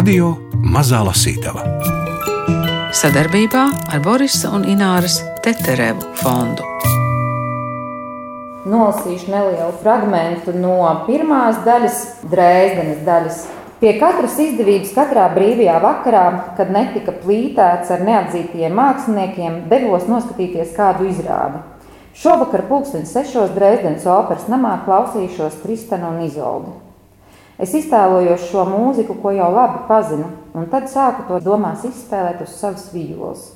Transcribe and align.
Radio 0.00 0.30
Mazā 0.64 1.02
Lasītava 1.04 1.60
sadarbībā 2.96 3.64
ar 3.92 4.00
Borisa 4.00 4.48
un 4.56 4.62
Ināras 4.64 5.18
Teterevu 5.44 6.06
fondu. 6.16 6.64
Nolasīšu 8.64 9.28
nelielu 9.28 9.76
fragment 9.82 10.48
no 10.56 10.78
pirmās 11.04 11.60
daļas, 11.68 12.00
Dresdenes 12.32 13.04
daļas. 13.04 13.44
Pie 13.84 13.92
katras 14.00 14.40
izdevības, 14.40 14.96
katrā 14.96 15.28
brīvajā 15.36 15.78
vakarā, 15.84 16.26
kad 16.56 16.72
netika 16.72 17.12
plītēts 17.20 17.92
ar 17.92 18.08
neatzītiem 18.08 18.80
māksliniekiem, 18.80 19.64
devos 19.68 20.08
noskatīties 20.08 20.72
kādu 20.80 21.10
izrādi. 21.12 21.60
Šovakar, 22.16 22.64
pulksten 22.72 23.04
sešos 23.04 23.52
Dresdenes 23.52 24.08
operas 24.08 24.48
namā, 24.48 24.78
klausīšos 24.88 25.60
Tristanu 25.60 26.14
un 26.14 26.24
Izoldi. 26.30 26.80
Es 27.60 27.74
iztēlojos 27.76 28.46
šo 28.48 28.64
mūziku, 28.68 29.18
ko 29.20 29.34
jau 29.36 29.50
labi 29.52 29.82
pazinu, 29.88 30.30
un 30.56 30.68
tad 30.72 30.88
sāku 30.88 31.26
to 31.28 31.40
domās 31.44 31.84
izspēlēt 31.84 32.40
uz 32.46 32.54
savas 32.56 32.86
vīoles. 32.94 33.50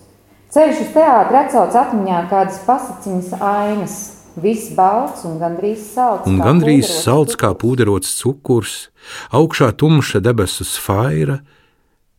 Ceļš 0.54 0.82
uz 0.84 0.90
teātri 0.94 1.40
atcauc 1.40 1.78
atmiņā 1.80 2.18
kādas 2.30 2.60
pasaciņas 2.66 3.32
ainas, 3.40 3.96
Viss 4.34 4.72
balts 4.74 5.22
un 5.28 5.36
gandrīz 5.38 5.82
salds. 5.94 6.26
Un 6.26 6.40
gandrīz 6.42 6.88
salds 6.90 7.36
kā 7.38 7.52
pūderots 7.54 8.16
cukurs, 8.18 8.88
augšā 9.30 9.68
tumša 9.78 10.18
debesu 10.24 10.66
sfaira, 10.66 11.38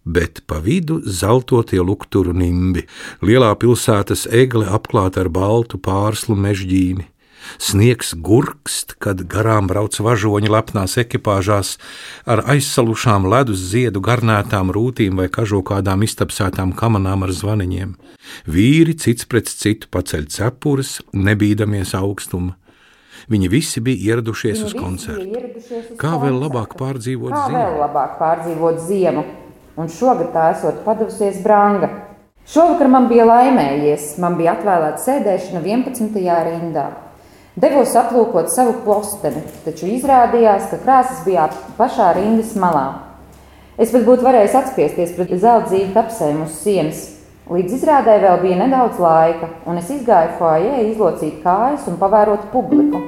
bet 0.08 0.46
pa 0.48 0.62
vidu 0.64 1.02
zeltotie 1.04 1.82
lukturu 1.84 2.32
nimbi, 2.32 2.86
lielā 3.20 3.52
pilsētas 3.60 4.30
egle 4.32 4.70
apklāta 4.78 5.26
ar 5.26 5.32
baltu 5.34 5.82
pārslu 5.82 6.38
mežģīni. 6.40 7.10
Sniegs 7.62 8.14
gurkst, 8.18 8.96
kad 9.00 9.22
garām 9.32 9.68
brauc 9.70 9.96
važoņi 10.00 10.50
lepnās 10.52 10.98
ekipāžās 11.02 11.76
ar 12.26 12.44
aizsalušām 12.52 13.28
ledus 13.32 13.64
ziedu 13.72 14.02
garnētām 14.04 14.72
rūtīm 14.76 15.16
vai 15.22 15.28
kažokādām 15.32 16.04
iztapsētām 16.08 16.74
kamanām 16.78 17.24
ar 17.28 17.32
zvaniņiem. 17.36 17.96
Vīri 18.50 18.98
cits 19.00 19.26
pret 19.30 19.48
citu 19.52 19.88
paceļ 19.94 20.28
cepures, 20.34 21.00
nebīdamies 21.14 21.94
augstuma. 21.98 22.56
Viņi 23.32 23.48
visi 23.50 23.82
bija 23.82 24.14
ieradušies 24.14 24.60
Viņi 24.60 24.68
uz 24.68 24.74
koncertu. 24.78 25.26
Ieradušies 25.26 25.92
uz 25.94 25.98
Kā 25.98 26.12
koncertu. 26.14 26.26
vēl 26.26 26.36
labāk 26.44 26.76
pārdzīvot 26.78 27.32
Kā 27.34 27.46
ziemu? 27.48 27.58
vēl 27.58 27.80
labāk 27.82 28.18
pārdzīvot 28.20 28.82
ziemu? 28.86 29.24
Un 29.78 29.90
šogad 29.90 30.30
tā 30.36 30.52
esot 30.54 30.84
padevusies 30.86 31.42
branga. 31.44 31.90
Šovakar 32.46 32.88
man 32.88 33.08
bija 33.10 33.26
laimējies, 33.26 34.20
man 34.22 34.38
bija 34.38 34.54
atvēlēta 34.54 35.02
sēdēšana 35.02 35.64
11. 35.66 36.22
rindā. 36.46 36.86
Devos 37.56 37.94
aplūkot 37.96 38.50
savu 38.52 38.74
posteni, 38.84 39.40
taču 39.64 39.88
izrādījās, 39.88 40.66
ka 40.74 40.80
krāsas 40.82 41.22
bija 41.24 41.46
pašā 41.78 42.10
rindas 42.18 42.52
malā. 42.60 42.88
Es 43.80 43.94
pat 43.94 44.04
būtu 44.04 44.26
varējis 44.28 44.58
atspiesties 44.60 45.14
pret 45.16 45.32
zelta 45.40 45.80
apsēm 46.02 46.42
uz 46.44 46.58
sienas. 46.60 47.00
Līdz 47.48 47.78
izrādē 47.78 48.18
vēl 48.26 48.42
bija 48.42 48.60
nedaudz 48.60 49.00
laika, 49.00 49.48
un 49.72 49.80
es 49.80 49.88
izgāju 49.88 50.36
foajē, 50.42 50.84
izlocīt 50.90 51.40
kājas 51.46 51.88
un 51.88 51.96
pavērot 52.02 52.52
publiku. 52.52 53.00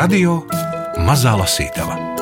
Radio 0.00 0.40
Mazā 1.04 1.36
Lasītava 1.36 2.13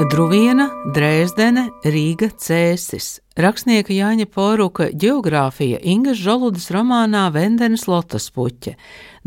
Druviena, 0.00 0.70
Dresdene, 0.94 1.66
Rīga, 1.84 2.30
Cēsis. 2.40 3.18
Rakstnieka 3.36 3.92
Jāņa 3.92 4.24
Poruka 4.32 4.86
geogrāfija 4.96 5.76
Ingas 5.84 6.16
Žoludas 6.16 6.70
romānā 6.72 7.26
Vendenes 7.34 7.84
Lotas 7.84 8.30
puķe. 8.32 8.78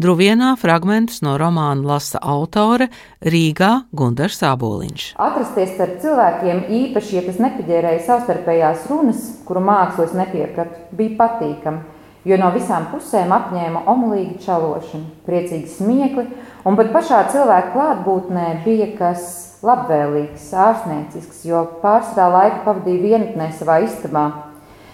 Druvienā 0.02 0.56
fragmentus 0.58 1.22
no 1.22 1.36
romāna 1.38 1.86
lasa 1.92 2.18
autore 2.18 2.88
Rīgā 3.22 3.84
Gundars 3.94 4.42
Sāboliņš. 4.42 5.12
Atrasties 5.22 5.76
starp 5.76 6.02
cilvēkiem, 6.02 6.66
īpaši, 6.82 7.20
ja 7.20 7.26
kas 7.28 7.38
nepaģērēja 7.46 8.06
savstarpējās 8.08 8.88
runas, 8.90 9.28
kuru 9.46 9.62
mākslas 9.70 10.18
nepieprata, 10.18 10.88
bija 10.98 11.20
patīkami, 11.22 11.93
jo 12.28 12.38
no 12.40 12.52
visām 12.56 12.88
pusēm 12.92 13.34
apņēma 13.36 13.84
omulīgi 13.92 14.40
čalošana, 14.46 15.10
priecīgi 15.28 15.72
smiekli, 15.72 16.28
un 16.66 16.80
pat 16.80 16.94
pašā 16.96 17.26
cilvēka 17.34 17.74
klātbūtnē 17.76 18.48
bija 18.64 18.90
kas 18.98 19.28
labvēlīgs, 19.64 20.50
ārstniecisks, 20.66 21.44
jo 21.48 21.66
pārsvarā 21.84 22.32
laiku 22.38 22.66
pavadīju 22.66 23.04
vienatnē 23.04 23.52
savā 23.56 23.80
istabā. 23.86 24.26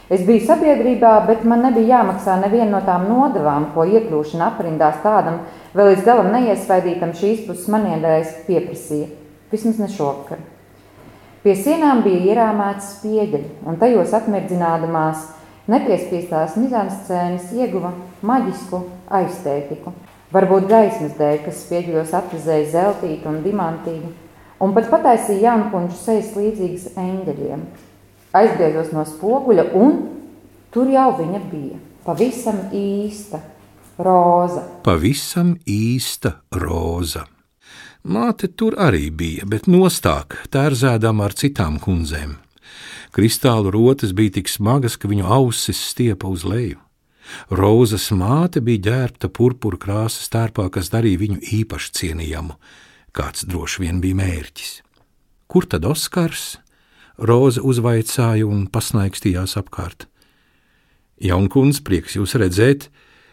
Es 0.09 0.23
biju 0.25 0.41
sabiedrībā, 0.47 1.12
bet 1.28 1.44
man 1.45 1.62
nebija 1.62 2.00
jāmaksā 2.00 2.39
neviena 2.41 2.72
no 2.72 2.79
tām 2.85 3.06
nodevām, 3.12 3.68
ko 3.75 3.85
iekļūšana 3.85 4.47
aprindās 4.50 4.97
tādam, 5.03 5.44
vēl 5.78 5.91
līdz 5.91 6.06
galam 6.07 6.31
neiesvaidītam 6.34 7.13
šīs 7.18 7.44
puses 7.45 7.68
maniedēs 7.69 8.39
pieprasīja. 8.47 9.12
Vismaz 9.53 9.78
ne 9.81 9.89
šovakar. 9.94 10.41
Pie 11.45 11.53
sienām 11.56 12.01
bija 12.06 12.34
ierāmēts 12.34 12.95
spieģeļi, 12.97 13.51
un 13.69 13.78
tajos 13.81 14.16
atmirdzinādamās 14.18 15.28
nepiespiestās 15.69 16.56
mizanscēnas 16.59 17.52
ieguva 17.57 17.94
maģisku 18.25 18.81
aiztētiku. 19.19 19.94
Varbūt 20.34 20.68
gaismas 20.69 21.16
dēļ, 21.18 21.38
kas 21.46 21.63
spieģļos 21.66 22.16
atvizēja 22.19 22.72
zeltītu 22.74 23.30
un 23.31 23.40
dimantīgu, 23.46 24.12
un 24.62 24.74
pat 24.75 24.90
pataisīja 24.91 25.47
jaunpuņu 25.47 25.96
sejas 25.97 26.35
līdzīgas 26.38 26.91
eņģeļiem. 27.02 27.63
Aizgriezos 28.38 28.91
no 28.94 29.06
spoguļa, 29.09 29.72
un 29.74 30.03
tur 30.74 30.91
jau 30.94 31.09
viņa 31.18 31.41
bija. 31.50 31.80
Pavisam 32.06 32.62
īsta 32.74 33.41
roza. 33.97 34.68
Pavisam 34.86 35.56
īsta 35.66 36.38
roza. 36.62 37.25
Māte 38.09 38.47
tur 38.56 38.78
arī 38.80 39.09
bija, 39.12 39.50
bet 39.50 39.68
nostāk, 39.68 40.38
tērzēdama 40.53 41.25
ar 41.28 41.36
citām 41.36 41.81
kundzēm. 41.84 42.38
Kristālu 43.16 43.72
rotas 43.74 44.13
bija 44.13 44.38
tik 44.38 44.52
smagas, 44.52 44.97
ka 45.00 45.09
viņu 45.09 45.25
ausis 45.25 45.80
stiepa 45.91 46.30
uz 46.30 46.46
leju. 46.46 46.78
Rozas 47.53 48.09
māte 48.18 48.62
bija 48.66 48.85
ģērbta 48.90 49.30
purpura 49.30 49.78
krāsas 49.78 50.30
tērpā, 50.34 50.68
kas 50.74 50.90
darīja 50.94 51.22
viņu 51.22 51.41
īpaši 51.62 51.91
cienījamu. 52.00 52.57
Kāds 53.13 53.46
droši 53.50 53.85
vien 53.85 54.02
bija 54.02 54.18
mērķis. 54.18 54.72
Kur 55.50 55.66
tad 55.69 55.85
Oskars? 55.90 56.57
Roza 57.18 57.62
uzvaicāja 57.66 58.47
un 58.47 58.68
pasnaigstījās 58.72 59.57
apkārt. 59.59 60.07
Jaunkunds, 61.19 61.81
prieks 61.84 62.16
jūs 62.16 62.38
redzēt, 62.40 62.88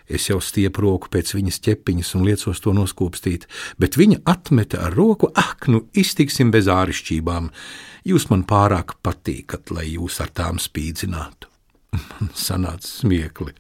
es 0.09 0.29
jau 0.31 0.39
stiepu 0.43 0.85
roku 0.85 1.11
pēc 1.13 1.35
viņas 1.37 1.61
ķepiņas 1.67 2.15
un 2.19 2.27
liecos 2.29 2.63
to 2.63 2.75
noskūpstīt, 2.77 3.49
bet 3.81 3.99
viņa 3.99 4.23
atmeta 4.29 4.85
ar 4.87 4.97
roku, 4.97 5.31
ak, 5.35 5.69
nu 5.73 5.87
iztiksim 5.97 6.53
bez 6.55 6.71
ārišķībām. 6.71 7.51
Jūs 8.07 8.31
man 8.31 8.47
pārāk 8.47 8.99
patīkat, 9.03 9.75
lai 9.75 9.91
jūs 9.97 10.21
ar 10.23 10.33
tām 10.35 10.63
spīdzinātu. 10.63 11.51
Man 11.97 12.31
sanāca 12.37 12.87
smiekli. 12.87 13.55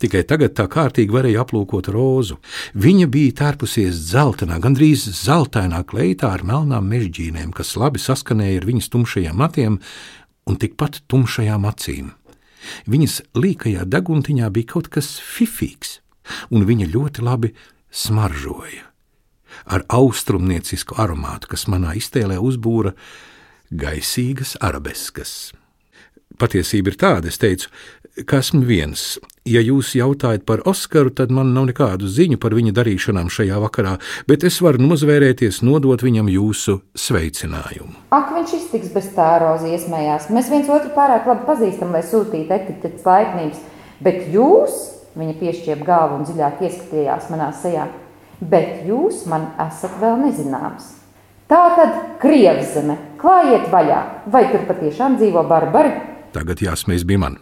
Tikai 0.00 0.22
tagad 0.28 0.54
tā 0.56 0.66
kārtīgi 0.70 1.12
varēja 1.14 1.42
aplūkot 1.44 1.90
rozu. 1.92 2.38
Viņa 2.80 3.08
bija 3.12 3.36
tērpusies 3.42 3.98
dzeltenā, 4.08 4.58
gandrīz 4.62 5.06
zeltainā 5.18 5.82
kleitā 5.88 6.32
ar 6.34 6.44
melnām 6.46 6.88
mežģīnēm, 6.90 7.52
kas 7.56 7.74
labi 7.80 8.02
saskanēja 8.02 8.62
ar 8.62 8.68
viņas 8.70 8.90
tumšajiem 8.94 9.40
matiem 9.40 9.80
un 10.48 10.60
tikpat 10.60 11.02
tumšajām 11.10 11.68
acīm. 11.70 12.12
Viņas 12.90 13.20
līkajā 13.38 13.84
deguntiņā 13.90 14.50
bija 14.54 14.74
kaut 14.74 14.90
kas 14.92 15.16
fifīgs, 15.20 15.98
un 16.50 16.66
viņa 16.68 16.90
ļoti 16.92 17.24
labi 17.24 17.52
smaržoja. 17.94 18.90
Ar 19.70 19.84
austrumniecisku 19.88 20.96
aromātu, 20.98 21.52
kas 21.52 21.68
manā 21.70 21.94
iztēlē 21.98 22.40
uzbūra 22.42 22.94
gaisīgas 23.70 24.56
arabeskas. 24.64 25.52
Patiesība 26.40 26.90
ir 26.90 26.98
tāda, 26.98 27.30
es 27.30 27.38
teicu, 27.38 27.70
ka 28.22 28.38
esmu 28.38 28.62
viens. 28.66 29.16
Ja 29.44 29.60
jūs 29.60 29.90
jautājat 29.98 30.44
par 30.48 30.62
Oskaru, 30.70 31.10
tad 31.12 31.32
man 31.34 31.50
nav 31.52 31.66
nekādu 31.68 32.08
ziņu 32.08 32.38
par 32.40 32.54
viņa 32.56 32.72
darīšanām 32.76 33.28
šajā 33.32 33.58
vakarā, 33.60 33.96
bet 34.30 34.46
es 34.46 34.60
varu 34.64 34.80
nozvērēties, 34.86 35.60
nodot 35.66 36.00
viņam 36.00 36.30
jūsu 36.32 36.78
sveicinājumu. 36.96 37.92
Ak, 38.14 38.30
viņš 38.36 38.54
iztiks 38.60 38.94
bez 38.94 39.10
tā 39.16 39.34
rozi 39.42 39.74
iesmējās. 39.74 40.30
Mēs 40.32 40.48
viens 40.52 40.70
otru 40.70 40.94
pārāk 40.96 41.28
labi 41.28 41.44
pazīstam, 41.50 41.92
lai 41.92 42.04
sūtītu 42.06 42.56
etiķetes 42.56 43.04
laipnības, 43.08 43.60
bet 44.06 44.24
jūs, 44.32 44.80
viņa 45.18 45.36
piešķiep 45.42 45.84
galvu 45.84 46.20
un 46.20 46.26
dziļāk 46.30 46.64
ieskatījās 46.64 47.28
manā 47.34 47.50
sejā, 47.60 47.90
bet 48.40 48.86
jūs 48.88 49.26
man 49.30 49.50
esat 49.66 49.98
vēl 50.00 50.22
nezināms. 50.22 50.88
Tā 51.50 51.60
tad 51.76 52.00
Krievzeme, 52.22 52.96
klājiet 53.20 53.68
vaļā, 53.68 54.00
vai 54.32 54.46
tur 54.48 54.64
patiešām 54.70 55.18
dzīvo 55.20 55.44
barbari? 55.50 55.92
Tagad 56.32 56.64
jāsmējas 56.64 57.04
bija 57.04 57.26
man. 57.26 57.38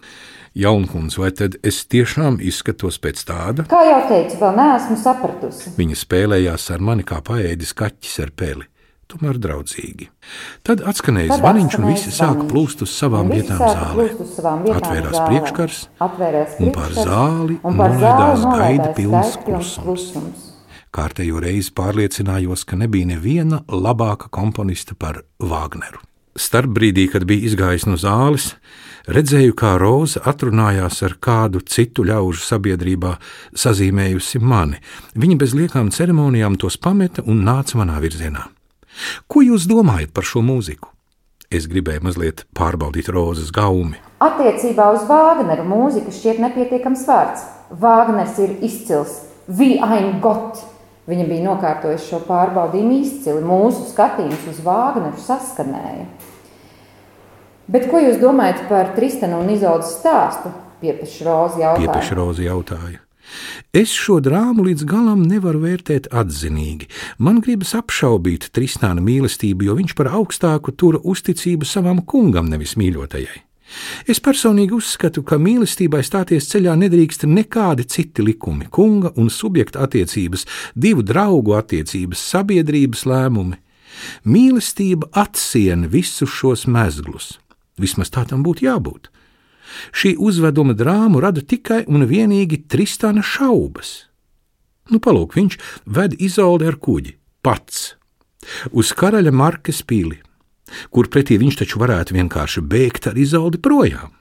Jaunkungs, 0.55 1.17
vai 1.17 1.31
tad 1.33 1.57
es 1.65 1.83
tiešām 1.89 2.37
izskatos 2.45 2.99
pēc 3.01 3.23
tāda? 3.29 3.65
Kā 3.71 3.81
jau 3.89 4.03
teicu, 4.11 4.37
vēl 4.43 4.59
neesmu 4.59 4.99
sapratusi. 5.01 5.73
Viņa 5.79 5.97
spēlējās 5.97 6.69
ar 6.75 6.85
mani 6.85 7.07
kā 7.09 7.23
paēdis 7.25 7.73
kaķis 7.79 8.19
ar 8.27 8.35
peli. 8.37 8.69
tomēr 9.13 9.37
draudzīgi. 9.37 10.07
Tad 10.65 10.81
atskanēja 10.89 11.35
Tad 11.35 11.43
zvaniņš, 11.43 11.75
un 11.77 11.87
visi 11.91 12.13
sāka 12.17 12.47
plūst 12.49 12.85
uz 12.87 12.95
savām 12.97 13.29
vietām 13.29 13.61
zālē. 13.61 14.07
savām 14.37 14.63
vietām 14.65 14.79
Atvērās 14.81 15.17
zālē. 15.19 15.27
priekškars, 15.29 15.81
Atvērās 16.07 16.55
un 16.57 16.71
priekškars, 16.73 17.11
zāli 17.11 17.59
nolaidās 17.63 18.47
gaida 18.47 18.89
pilns 18.97 19.37
klusums. 19.45 20.49
Kārtējo 20.93 21.41
reizi 21.45 21.73
pārliecinājos, 21.77 22.65
ka 22.65 22.77
nebija 22.77 23.07
neviena 23.13 23.61
labāka 23.69 24.31
komponista 24.31 24.97
par 24.97 25.23
Vāgneru. 25.41 26.01
Starp 26.37 26.73
brīdī, 26.73 27.11
kad 27.13 27.25
bija 27.29 27.49
izgājis 27.51 27.85
no 27.87 27.97
zāles, 28.01 28.55
redzēju, 29.09 29.57
kā 29.59 29.75
Roza 29.81 30.23
atrunājās 30.29 31.03
ar 31.07 31.17
kādu 31.21 31.63
citu 31.67 32.05
ļaužu 32.09 32.45
sabiedrībā, 32.47 33.17
sazīmējusi 33.55 34.41
mani. 34.43 34.81
Viņa 35.15 35.39
bez 35.41 35.55
liekām 35.59 35.91
ceremonijām 35.95 36.59
tos 36.61 36.79
pameta 36.79 37.25
un 37.27 37.45
nāca 37.47 37.81
manā 37.81 37.99
virzienā. 38.03 38.49
Ko 39.27 39.43
jūs 39.43 39.67
domājat 39.71 40.13
par 40.13 40.27
šo 40.29 40.43
mūziku? 40.45 40.91
Es 41.53 41.67
gribēju 41.69 42.01
mazliet 42.07 42.47
pārbaudīt 42.57 43.11
Rozas 43.13 43.51
gaumi. 43.53 43.99
Attiecībā 44.25 44.87
uz 44.95 45.03
Vāgneru 45.09 45.67
mūzika 45.69 46.13
šķiet 46.15 46.41
nepietiekams 46.41 47.03
vārds. 47.09 47.43
Vāgners 47.83 48.39
ir 48.41 48.55
izcils, 48.65 49.19
Gott. 50.23 50.63
Viņa 51.11 51.25
bija 51.27 51.43
nokārtojusi 51.49 52.13
šo 52.13 52.21
pārbaudījumu 52.29 53.01
izcili. 53.03 53.43
Mūsu 53.43 53.89
skatījums 53.91 54.45
uz 54.53 54.61
Vāgneru 54.63 55.19
saskanēja. 55.19 56.07
Bet 57.71 57.87
ko 57.91 58.01
jūs 58.03 58.19
domājat 58.23 58.67
par 58.69 58.93
Tristanu 58.97 59.39
un 59.43 59.53
Izoldas 59.55 59.95
stāstu? 60.01 60.51
Piepaši 60.83 61.25
Rozi 61.29 61.63
Piepeši 61.63 61.87
jautāja. 61.87 62.19
Roza 62.19 62.47
jautāja. 62.47 62.99
Es 63.73 63.93
šo 63.97 64.19
drāmu 64.21 64.67
līdz 64.67 64.83
galam 64.89 65.23
nevaru 65.25 65.63
vērtēt 65.63 66.11
atzinīgi. 66.13 66.89
Man 67.23 67.39
gribas 67.45 67.73
apšaubīt 67.79 68.51
Tristāna 68.53 69.01
mīlestību, 69.05 69.69
jo 69.69 69.79
viņš 69.79 69.95
par 69.97 70.11
augstāku 70.19 70.75
tura 70.77 71.01
uzticību 71.01 71.69
savam 71.69 72.03
kungam, 72.05 72.51
nevis 72.53 72.75
mīļotajai. 72.77 73.41
Es 74.05 74.21
personīgi 74.21 74.77
uzskatu, 74.77 75.23
ka 75.25 75.39
mīlestībai 75.41 76.03
stāties 76.05 76.51
ceļā 76.51 76.75
nedrīkst 76.77 77.25
nekādi 77.25 77.87
citi 77.89 78.25
likumi, 78.27 78.69
kunga 78.69 79.15
un 79.17 79.31
subjekta 79.33 79.87
attiecības, 79.87 80.45
divu 80.77 81.05
draugu 81.07 81.57
attiecības, 81.57 82.27
sabiedrības 82.35 83.07
lēmumi. 83.09 83.57
Mīlestība 84.29 85.09
atsiena 85.23 85.89
visus 85.89 86.33
šos 86.33 86.67
mezglus. 86.67 87.39
Vismaz 87.81 88.13
tā 88.13 88.25
tam 88.29 88.45
būtu 88.45 88.67
jābūt. 88.67 89.09
Šī 89.97 90.15
uzveduma 90.21 90.75
drāmu 90.77 91.23
rada 91.23 91.41
tikai 91.41 91.85
un 91.89 92.05
vienīgi 92.09 92.65
Tristāna 92.69 93.25
šaubas. 93.25 94.09
Nu, 94.91 94.99
palūk, 95.01 95.37
viņš 95.39 95.59
ved 95.87 96.19
izoldi 96.21 96.67
ar 96.69 96.77
kuģi, 96.83 97.15
pats, 97.47 97.95
uz 98.75 98.91
karaļa 98.99 99.33
Markas 99.33 99.81
pili, 99.87 100.19
kur 100.91 101.09
pretī 101.09 101.39
viņš 101.41 101.63
taču 101.63 101.81
varētu 101.81 102.19
vienkārši 102.19 102.65
bēgt 102.67 103.09
ar 103.13 103.19
izoldi 103.19 103.63
projām. 103.63 104.13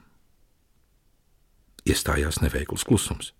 Iestājās 1.82 2.38
neveikls 2.44 2.86
klusums. 2.86 3.32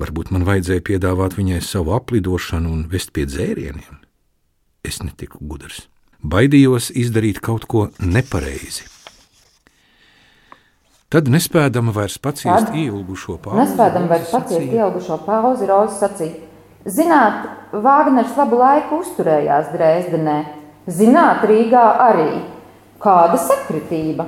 Varbūt 0.00 0.32
man 0.32 0.46
vajadzēja 0.48 0.82
piedāvāt 0.88 1.36
viņai 1.36 1.60
savu 1.62 1.92
aplidošanu 1.94 2.72
un 2.72 2.86
vest 2.88 3.12
pie 3.12 3.26
dzērieniem. 3.28 4.00
Es 4.82 5.02
netiku 5.04 5.42
gudrs. 5.46 5.84
Baidījos 6.22 6.88
izdarīt 6.96 7.42
kaut 7.44 7.68
ko 7.68 7.90
nepareizi. 8.00 8.88
Tad, 11.12 11.26
nespēdama 11.28 11.92
vairs 11.92 12.14
paciest 12.16 12.70
Tad, 12.70 12.76
ilgušo 12.78 13.34
pauzi, 13.42 13.58
Nespējam 13.60 14.06
vairs 14.08 14.30
paciest 14.32 14.62
sacīja, 14.62 14.86
ilgušo 14.86 15.18
pauzi, 15.26 15.66
Roza 15.68 16.06
sacīja. 16.06 16.48
Zināt, 16.88 17.50
Vāgners 17.84 18.32
labu 18.38 18.56
laiku 18.62 19.02
uzturējās 19.02 19.68
Dresdenē. 19.74 20.38
Zināt, 20.88 21.44
Rīgā 21.46 21.84
arī. 22.06 22.30
Kāda 23.02 23.36
sakritība! 23.44 24.24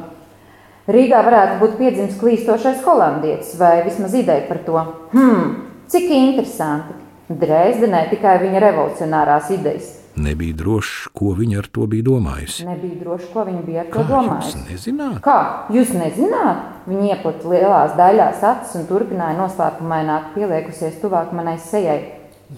Rīgā 0.84 1.22
varētu 1.24 1.56
būt 1.62 1.78
piedzimis 1.80 2.20
klīstošais 2.20 2.84
holandietis, 2.84 3.54
vai 3.56 3.78
vismaz 3.86 4.12
ideja 4.20 4.44
par 4.50 4.60
to. 4.66 4.84
Hmm, 5.14 5.54
cik 5.88 6.10
interesanti! 6.12 7.00
Dresdenē 7.32 8.10
tikai 8.12 8.36
viņa 8.44 8.60
revolucionārās 8.60 9.48
idejas. 9.56 10.03
Nebija 10.14 10.54
drošs, 10.54 11.08
ko 11.10 11.32
viņa 11.34 11.58
ar 11.58 11.66
to 11.74 11.88
bija 11.90 12.06
domājusi. 12.06 12.66
Nebija 12.68 13.00
droši, 13.00 13.30
ko 13.32 13.42
viņa 13.48 13.62
bija 13.66 13.80
ar 13.82 13.88
to 13.90 13.98
Kā 13.98 14.04
jūs 14.04 14.12
domājusi. 14.12 14.60
nezināt? 14.68 15.16
Kā? 15.24 15.38
Jūs 15.74 15.90
nezināt? 15.98 16.60
Viņa 16.86 17.08
ieplata 17.16 17.50
lielās 17.50 17.96
daļās 17.98 18.44
acis 18.46 18.76
un 18.78 18.86
turpināja 18.86 19.38
noslēpumaināk 19.40 20.30
pieliekusies 20.36 21.00
tuvāk 21.02 21.34
manai 21.34 21.56
sejai. 21.58 21.98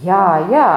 Jā, 0.04 0.26
jā, 0.52 0.68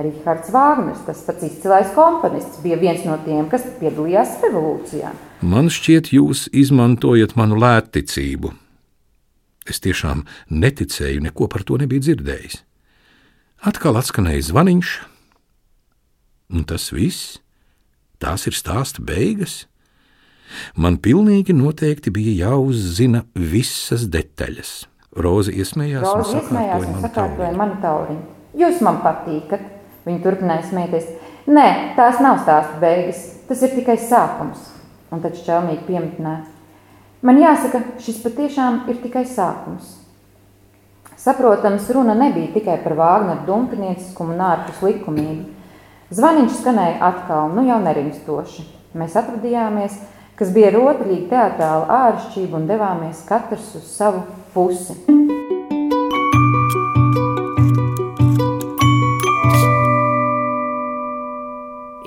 Rihards 0.00 0.48
Vāgners, 0.54 1.04
tas 1.04 1.20
pats 1.26 1.44
izcilais 1.44 1.92
komponists, 1.92 2.62
bija 2.64 2.78
viens 2.80 3.04
no 3.04 3.18
tiem, 3.26 3.44
kas 3.52 3.66
piedalījās 3.80 4.38
revolūcijā. 4.46 5.12
Man 5.44 5.68
šķiet, 5.68 6.14
jūs 6.16 6.46
izmantojat 6.56 7.36
manu 7.36 7.58
lētticību. 7.60 8.54
Es 9.68 9.78
tiešām 9.84 10.24
neticēju, 10.50 11.20
neko 11.28 11.46
par 11.52 11.62
to 11.68 11.76
nebiju 11.78 12.02
dzirdējis. 12.08 12.62
Atkal 13.68 14.00
atskanēja 14.00 14.48
zvaniņš, 14.48 14.94
un 16.52 16.64
tas 16.68 16.90
viss, 16.92 17.38
tās 18.22 18.46
ir 18.46 18.56
stāsta 18.56 19.02
beigas. 19.04 19.64
Man 20.76 20.98
pilnīgi 21.00 21.54
noteikti 21.56 22.12
bija 22.12 22.48
jāuzzina 22.48 23.24
visas 23.34 24.04
detaļas. 24.12 24.72
Roza 25.12 25.52
iesmējās 25.52 26.06
Roza 26.06 26.40
iesmējās 26.40 26.86
un 26.88 27.00
sakārtoja 27.04 27.52
manu 27.56 27.76
tauriņu. 27.82 28.22
Jūs 28.56 28.80
man 28.84 29.00
patīkat, 29.04 29.64
viņa 30.06 30.22
turpināja 30.24 30.66
smieties. 30.68 31.08
Nē, 31.48 31.66
tās 31.96 32.20
nav 32.22 32.40
stāsta 32.44 32.78
beigas, 32.80 33.22
tas 33.48 33.64
ir 33.64 33.72
tikai 33.76 33.96
sākums. 34.00 34.68
Un 35.12 35.20
tad 35.24 35.36
šķelmīgi 35.36 35.84
piemetināja. 35.88 36.46
Man 37.22 37.38
jāsaka, 37.38 37.82
šis 38.02 38.22
patiešām 38.24 38.86
ir 38.90 39.00
tikai 39.02 39.24
sākums. 39.28 39.98
Saprotams, 41.22 41.86
runa 41.94 42.16
nebija 42.18 42.50
tikai 42.56 42.80
par 42.82 42.96
Vāgneru 42.98 43.44
dumpnieciskumu 43.46 44.34
un 44.34 44.40
ārpus 44.42 44.80
likumību. 44.82 45.51
Zvaniņš 46.12 46.56
skanēja 46.60 46.96
atkal, 47.06 47.46
nu 47.56 47.62
jau 47.64 47.78
nerimstoši. 47.80 48.66
Mēs 49.00 49.14
atvadījāmies, 49.16 49.94
kas 50.36 50.50
bija 50.52 50.74
rotaļīgi 50.74 51.30
teātrāla 51.30 51.86
āršķirība 51.88 52.58
un 52.58 52.66
devāmies 52.68 53.22
katrs 53.24 53.70
uz 53.78 53.86
savu 53.88 54.20
pusi. 54.52 54.98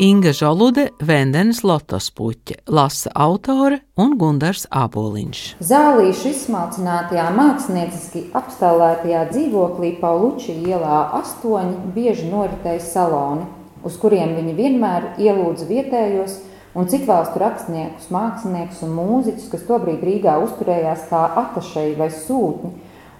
Inga 0.06 0.36
Žolude, 0.38 0.92
Vendenes 1.02 1.64
Lotos 1.66 2.12
puķe, 2.14 2.60
lasa 2.70 3.10
autore 3.10 3.82
un 3.98 4.14
Gundars 4.22 4.68
Āboliņš. 4.70 5.44
Zālīšu 5.66 6.30
izsmalcinātajā 6.36 7.26
mākslinieciski 7.34 8.28
apstālētajā 8.38 9.26
dzīvoklī 9.34 9.96
Paulučī 9.98 10.60
ielā 10.70 11.06
astoņi 11.24 11.96
bieži 11.96 12.30
noritēja 12.30 12.86
saloni, 12.94 13.48
uz 13.86 13.98
kuriem 14.02 14.34
viņi 14.38 14.56
vienmēr 14.58 15.12
ielūdza 15.22 15.68
vietējos 15.70 16.40
un 16.76 16.90
citvalstu 16.92 17.40
rakstniekus, 17.40 18.10
māksliniekus 18.12 18.82
un 18.86 18.96
mūziķus, 18.98 19.48
kas 19.52 19.68
tobrīd 19.70 20.04
Rīgā 20.04 20.36
uzturējās 20.44 21.06
kā 21.12 21.22
atašeji 21.44 21.96
vai 22.00 22.10
sūtņi, 22.12 22.72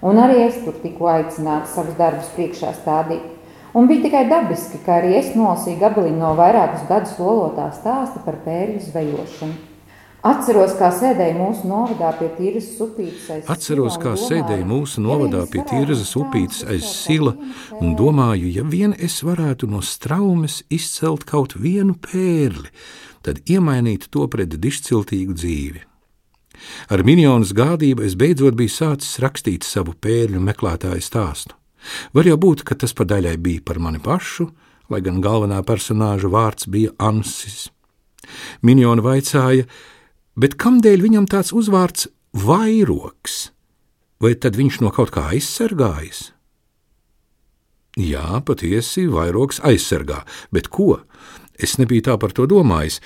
un 0.06 0.20
arī 0.20 0.42
es 0.48 0.58
tur 0.64 0.76
tiku 0.82 1.08
aicināts 1.12 1.76
savus 1.78 1.96
darbus 1.98 2.28
priekšā 2.36 2.74
stādīt. 2.82 3.24
Un 3.76 3.88
bija 3.88 4.06
tikai 4.06 4.24
dabiski, 4.28 4.80
ka 4.84 5.00
arī 5.00 5.16
es 5.18 5.34
nolasīju 5.36 5.80
gabaliņu 5.82 6.20
no 6.20 6.34
vairākus 6.38 6.86
gadus 6.88 7.16
lolotā 7.20 7.68
stāsta 7.76 8.22
par 8.24 8.38
pērļu 8.44 8.84
zvejošanu. 8.86 9.65
Atceros, 10.26 10.72
kā 10.74 10.88
sēdēju 10.90 11.34
mūsu 11.38 11.68
novadā 11.70 12.08
pie 12.18 12.26
tīras 12.34 12.66
upītes 12.82 13.28
aiz 13.30 13.50
Atceros, 13.52 13.94
sila 13.94 14.00
un 14.00 14.02
kā 14.02 14.14
sēdēju 14.18 14.64
mūsu 14.66 15.02
novadā 15.04 15.44
pie 15.52 15.62
tīras 15.68 16.14
upītes 16.18 16.64
aiz 16.66 16.88
sila 16.88 17.36
un 17.78 17.94
domāju, 17.98 18.48
ja 18.50 18.64
vien 18.66 18.96
es 18.98 19.20
varētu 19.22 19.68
no 19.70 19.84
straumes 19.86 20.64
izcelt 20.72 21.28
kaut 21.28 21.54
vienu 21.54 21.94
pērli, 22.08 22.72
tad 23.22 23.38
iemainīt 23.46 24.08
to 24.10 24.26
pret 24.32 24.58
dišciltīgu 24.58 25.38
dzīvi. 25.38 25.86
Ar 26.90 27.06
minionas 27.06 27.54
gādību 27.54 28.02
es 28.08 28.18
beidzot 28.18 28.58
biju 28.58 28.72
sācis 28.72 29.20
rakstīt 29.22 29.62
savu 29.62 29.94
pērļu 29.94 30.42
meklētāju 30.42 31.06
stāstu. 31.06 31.54
Var 32.16 32.26
jau 32.32 32.38
būt, 32.40 32.66
ka 32.66 32.74
tas 32.74 32.96
pa 32.96 33.06
daļai 33.06 33.36
bija 33.38 33.62
par 33.62 33.78
mani 33.78 34.02
pašu, 34.02 34.50
lai 34.90 35.04
gan 35.06 35.22
galvenā 35.22 35.62
personāža 35.62 36.32
vārds 36.32 36.66
bija 36.66 36.96
Ansis. 36.98 37.68
Miniona 38.66 39.04
vaicāja, 39.06 39.68
bet 40.38 40.56
kādēļ 40.60 41.02
viņam 41.04 41.28
tāds 41.30 41.52
uzvārds 41.56 42.08
vairoks? 42.36 43.50
Vai 44.22 44.32
tad 44.40 44.56
viņš 44.56 44.80
no 44.84 44.92
kaut 44.94 45.12
kā 45.12 45.28
aizsargājas? 45.34 46.30
Jā, 47.96 48.40
patiesi, 48.44 49.06
vairoks 49.08 49.60
aizsargā, 49.64 50.22
bet 50.52 50.68
ko? 50.72 51.00
Es 51.56 51.76
nebiju 51.80 52.04
tā 52.10 52.16
par 52.20 52.32
to 52.36 52.44
domājis. 52.48 53.00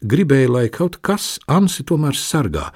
Gribēju, 0.00 0.52
lai 0.56 0.66
kaut 0.72 0.98
kas 1.04 1.38
Ansi 1.48 1.84
tomēr 1.84 2.16
sargā. 2.16 2.70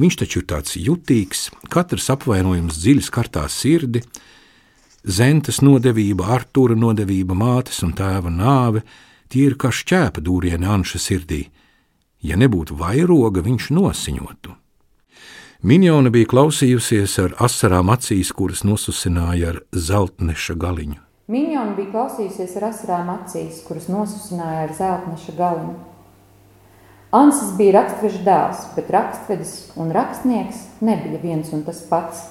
Viņš 0.00 0.16
taču 0.22 0.40
ir 0.40 0.48
tāds 0.48 0.76
jutīgs, 0.80 1.48
katrs 1.72 2.08
apvainojums 2.12 2.80
dziļi 2.80 3.04
skartā 3.08 3.46
sirdi, 3.52 4.04
Zentas 5.00 5.62
nodevība, 5.64 6.26
Artūra 6.36 6.74
nodevība, 6.76 7.32
mātes 7.32 7.78
un 7.84 7.94
tēva 7.96 8.28
nāve, 8.28 8.82
Tie 9.30 9.46
ir 9.46 9.54
kā 9.54 9.70
šķēpa 9.70 10.22
dūrieni 10.26 10.66
Anša 10.66 10.98
sirdī. 10.98 11.44
Ja 12.20 12.36
nebūtu 12.36 12.76
vairoga, 12.76 13.40
viņš 13.40 13.70
nosiņotu. 13.72 14.56
Minjona 15.60 16.08
bija 16.12 16.28
klausījusies 16.28 17.18
ar 17.20 17.36
asarām 17.44 17.92
acīs, 17.92 18.30
kuras 18.32 18.62
nosusināja 18.64 19.54
ar 19.54 19.58
zeltneša 19.76 20.56
galiņu. 20.60 20.98
Minjona 21.30 21.76
bija 21.76 21.92
klausījusies 21.92 22.56
ar 22.58 22.70
asarām 22.70 23.10
acīs, 23.12 23.62
kuras 23.66 23.88
nosusināja 23.92 24.66
ar 24.66 24.74
zeltneša 24.76 25.36
galiņu. 25.36 25.76
Ansis 27.16 27.52
bija 27.58 27.74
rakstveža 27.76 28.20
dēls, 28.26 28.66
bet 28.76 28.90
rakstvedis 28.94 29.54
un 29.80 29.92
rakstnieks 29.92 30.60
nebija 30.80 31.20
viens 31.22 31.52
un 31.56 31.64
tas 31.66 31.80
pats. 31.88 32.24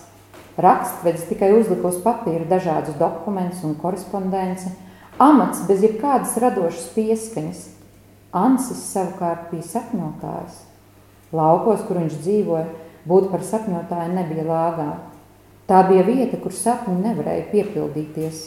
Rakstvedis 0.60 1.25
tikai 1.29 1.50
uzlika 1.58 1.89
uz 1.89 1.98
papīra 2.03 2.46
dažādus 2.50 2.98
dokumentus 3.00 3.65
un 3.67 3.77
korespondenci, 3.79 4.72
amats 5.19 5.65
bez 5.67 5.84
jebkādas 5.86 6.38
radošas 6.39 6.89
pieskaņas. 6.96 7.65
Ansis 8.36 8.81
savukārt 8.91 9.50
bija 9.53 9.65
sapņotājs. 9.65 10.59
Laukos, 11.33 11.81
kur 11.88 12.01
viņš 12.01 12.17
dzīvoja, 12.24 12.67
būt 13.09 13.29
par 13.31 13.45
sapņotāju 13.45 14.13
nebija 14.13 14.45
lāgā. 14.48 14.89
Tā 15.69 15.83
bija 15.89 16.05
vieta, 16.05 16.38
kur 16.41 16.53
sapņi 16.53 16.98
nevarēja 17.03 17.50
piepildīties. 17.51 18.45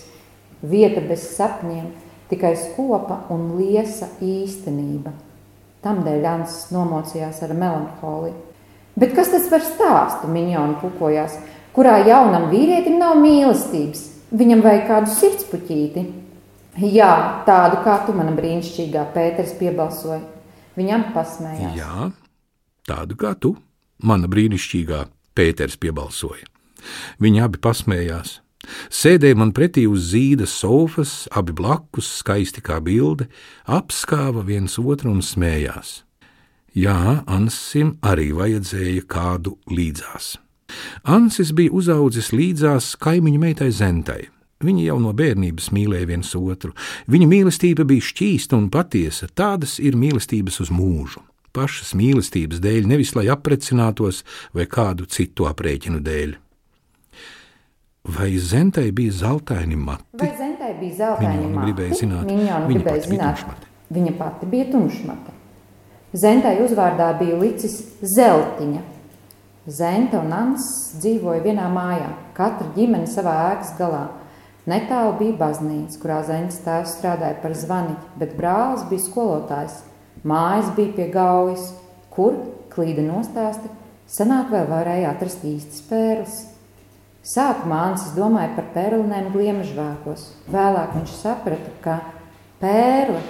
Vieta 0.63 1.03
bez 1.07 1.27
sapņiem, 1.37 1.89
tikai 2.31 2.55
skopa 2.59 3.25
un 3.35 3.57
liesa 3.59 4.11
īstenība. 4.23 5.15
Tamdēļ 5.83 6.29
Ansis 6.31 6.71
nomocījās 6.75 7.43
ar 7.43 7.55
melanholiju. 7.59 8.39
Bet 8.99 9.17
kas 9.17 9.33
tas 9.33 9.49
par 9.51 9.65
stāstu? 9.67 10.31
Miņona 10.31 10.79
pukojās 10.83 11.39
kurā 11.77 11.99
jaunam 12.07 12.51
vīrietim 12.53 12.99
nav 13.01 13.19
mīlestības. 13.21 14.09
Viņam 14.33 14.63
vajag 14.65 14.85
kādu 14.89 15.13
sirdspuķīti. 15.13 16.05
Jā, 16.81 17.45
tādu 17.45 17.83
kā 17.85 17.99
tu, 18.07 18.15
mana 18.17 18.33
brīnišķīgā 18.37 19.03
Pēters, 19.13 19.53
piebalsoja. 19.59 20.23
Viņam 20.79 21.11
pasmējās. 21.13 21.75
Jā, 21.77 22.07
tādu 22.89 23.19
kā 23.21 23.35
tu, 23.37 23.57
mana 24.01 24.31
brīnišķīgā 24.33 25.03
Pēters 25.37 25.77
piebalsoja. 25.81 26.49
Viņi 27.21 27.43
abi 27.45 27.61
pasmējās. 27.63 28.39
Sēdēja 28.93 29.37
man 29.37 29.53
pretī 29.53 29.85
uz 29.91 30.13
zīda 30.15 30.47
sofas, 30.49 31.27
abi 31.35 31.53
blakus, 31.53 32.09
skaisti 32.23 32.63
kā 32.65 32.79
bilde, 32.81 33.27
apskāva 33.67 34.45
viens 34.47 34.79
otru 34.79 35.13
un 35.13 35.21
smējās. 35.21 36.03
Jā, 36.73 37.21
Ansim 37.29 37.99
arī 38.01 38.31
vajadzēja 38.33 39.05
kādu 39.05 39.59
līdzās. 39.69 40.39
Ansis 41.05 41.51
bija 41.53 41.75
uzaudzis 41.77 42.31
līdzās 42.33 42.95
kaimiņu 43.03 43.43
meitai 43.43 43.69
Zentai. 43.77 44.23
Viņi 44.63 44.87
jau 44.87 44.99
no 45.03 45.13
bērnības 45.17 45.71
mīlēja 45.75 46.07
viens 46.13 46.31
otru. 46.39 46.73
Viņa 47.11 47.27
mīlestība 47.31 47.87
bija 47.89 48.05
šķīsta 48.09 48.57
un 48.59 48.69
patiesa. 48.71 49.29
Tādas 49.35 49.79
ir 49.83 49.99
mīlestības 49.99 50.61
uz 50.63 50.71
mūžu. 50.71 51.23
Pašas 51.53 51.93
mīlestības 51.99 52.63
dēļ, 52.65 52.87
nevis 52.89 53.13
lai 53.19 53.27
aprecinātos 53.33 54.23
vai 54.57 54.65
kādu 54.71 55.05
citu 55.11 55.45
aprēķinu 55.51 56.01
dēļ. 56.01 56.37
Vai 58.17 58.31
Zentai 58.39 58.89
bija 58.93 59.13
zeltaini 59.13 59.77
mati? 59.77 60.05
Vai 60.19 60.31
Zentai 60.39 60.73
bija 60.81 60.95
zeltaini 61.03 61.51
mati? 61.53 61.67
gribēja 61.69 61.99
zināt. 62.01 62.25
Viņa 62.27 62.41
Viņa 62.43 62.65
gribēja 62.71 62.97
pati 62.97 63.11
bija 63.11 63.21
zināt. 63.21 63.37
tumšmate. 63.37 63.67
Viņa 63.93 64.15
pati 64.19 64.47
bija 64.55 64.71
tumšmata. 64.73 65.35
Zentai 66.13 66.57
uzvārdā 66.65 67.13
bija 67.21 67.37
licis 67.41 67.77
Zeltiņa. 68.03 68.83
Zenta 69.67 70.19
un 70.19 70.33
Nans 70.33 70.65
dzīvoja 70.99 71.45
vienā 71.45 71.69
mājā, 71.71 72.09
katra 72.35 72.67
ģimene 72.75 73.07
savā 73.07 73.37
ēkas 73.53 73.77
galā. 73.79 74.09
Netālu 74.71 75.17
bija 75.19 75.39
baznīca, 75.41 75.99
kurā 75.99 76.21
Zentes 76.27 76.61
tēvs 76.63 76.95
strādāja 76.99 77.41
par 77.43 77.55
zvaniķi, 77.59 78.13
bet 78.21 78.37
brālis 78.39 78.85
bija 78.91 79.03
skolotājs. 79.03 79.81
Mājas 80.23 80.71
bija 80.77 80.93
pie 80.95 81.09
gaujas, 81.11 81.73
kur, 82.15 82.37
klīda 82.71 83.03
nostāsti, 83.03 83.71
senāk 84.07 84.53
vēl 84.55 84.69
varēja 84.71 85.11
atrast 85.17 85.43
īstas 85.49 85.83
pērles. 85.89 86.37
Sākumā 87.27 87.81
Ansis 87.89 88.15
domāja 88.15 88.53
par 88.55 88.69
pērlinēm 88.75 89.33
gliemežvākos. 89.35 90.29
Vēlāk 90.51 90.95
viņš 90.97 91.13
saprata, 91.21 91.75
ka 91.83 91.99
pērle 92.63 93.21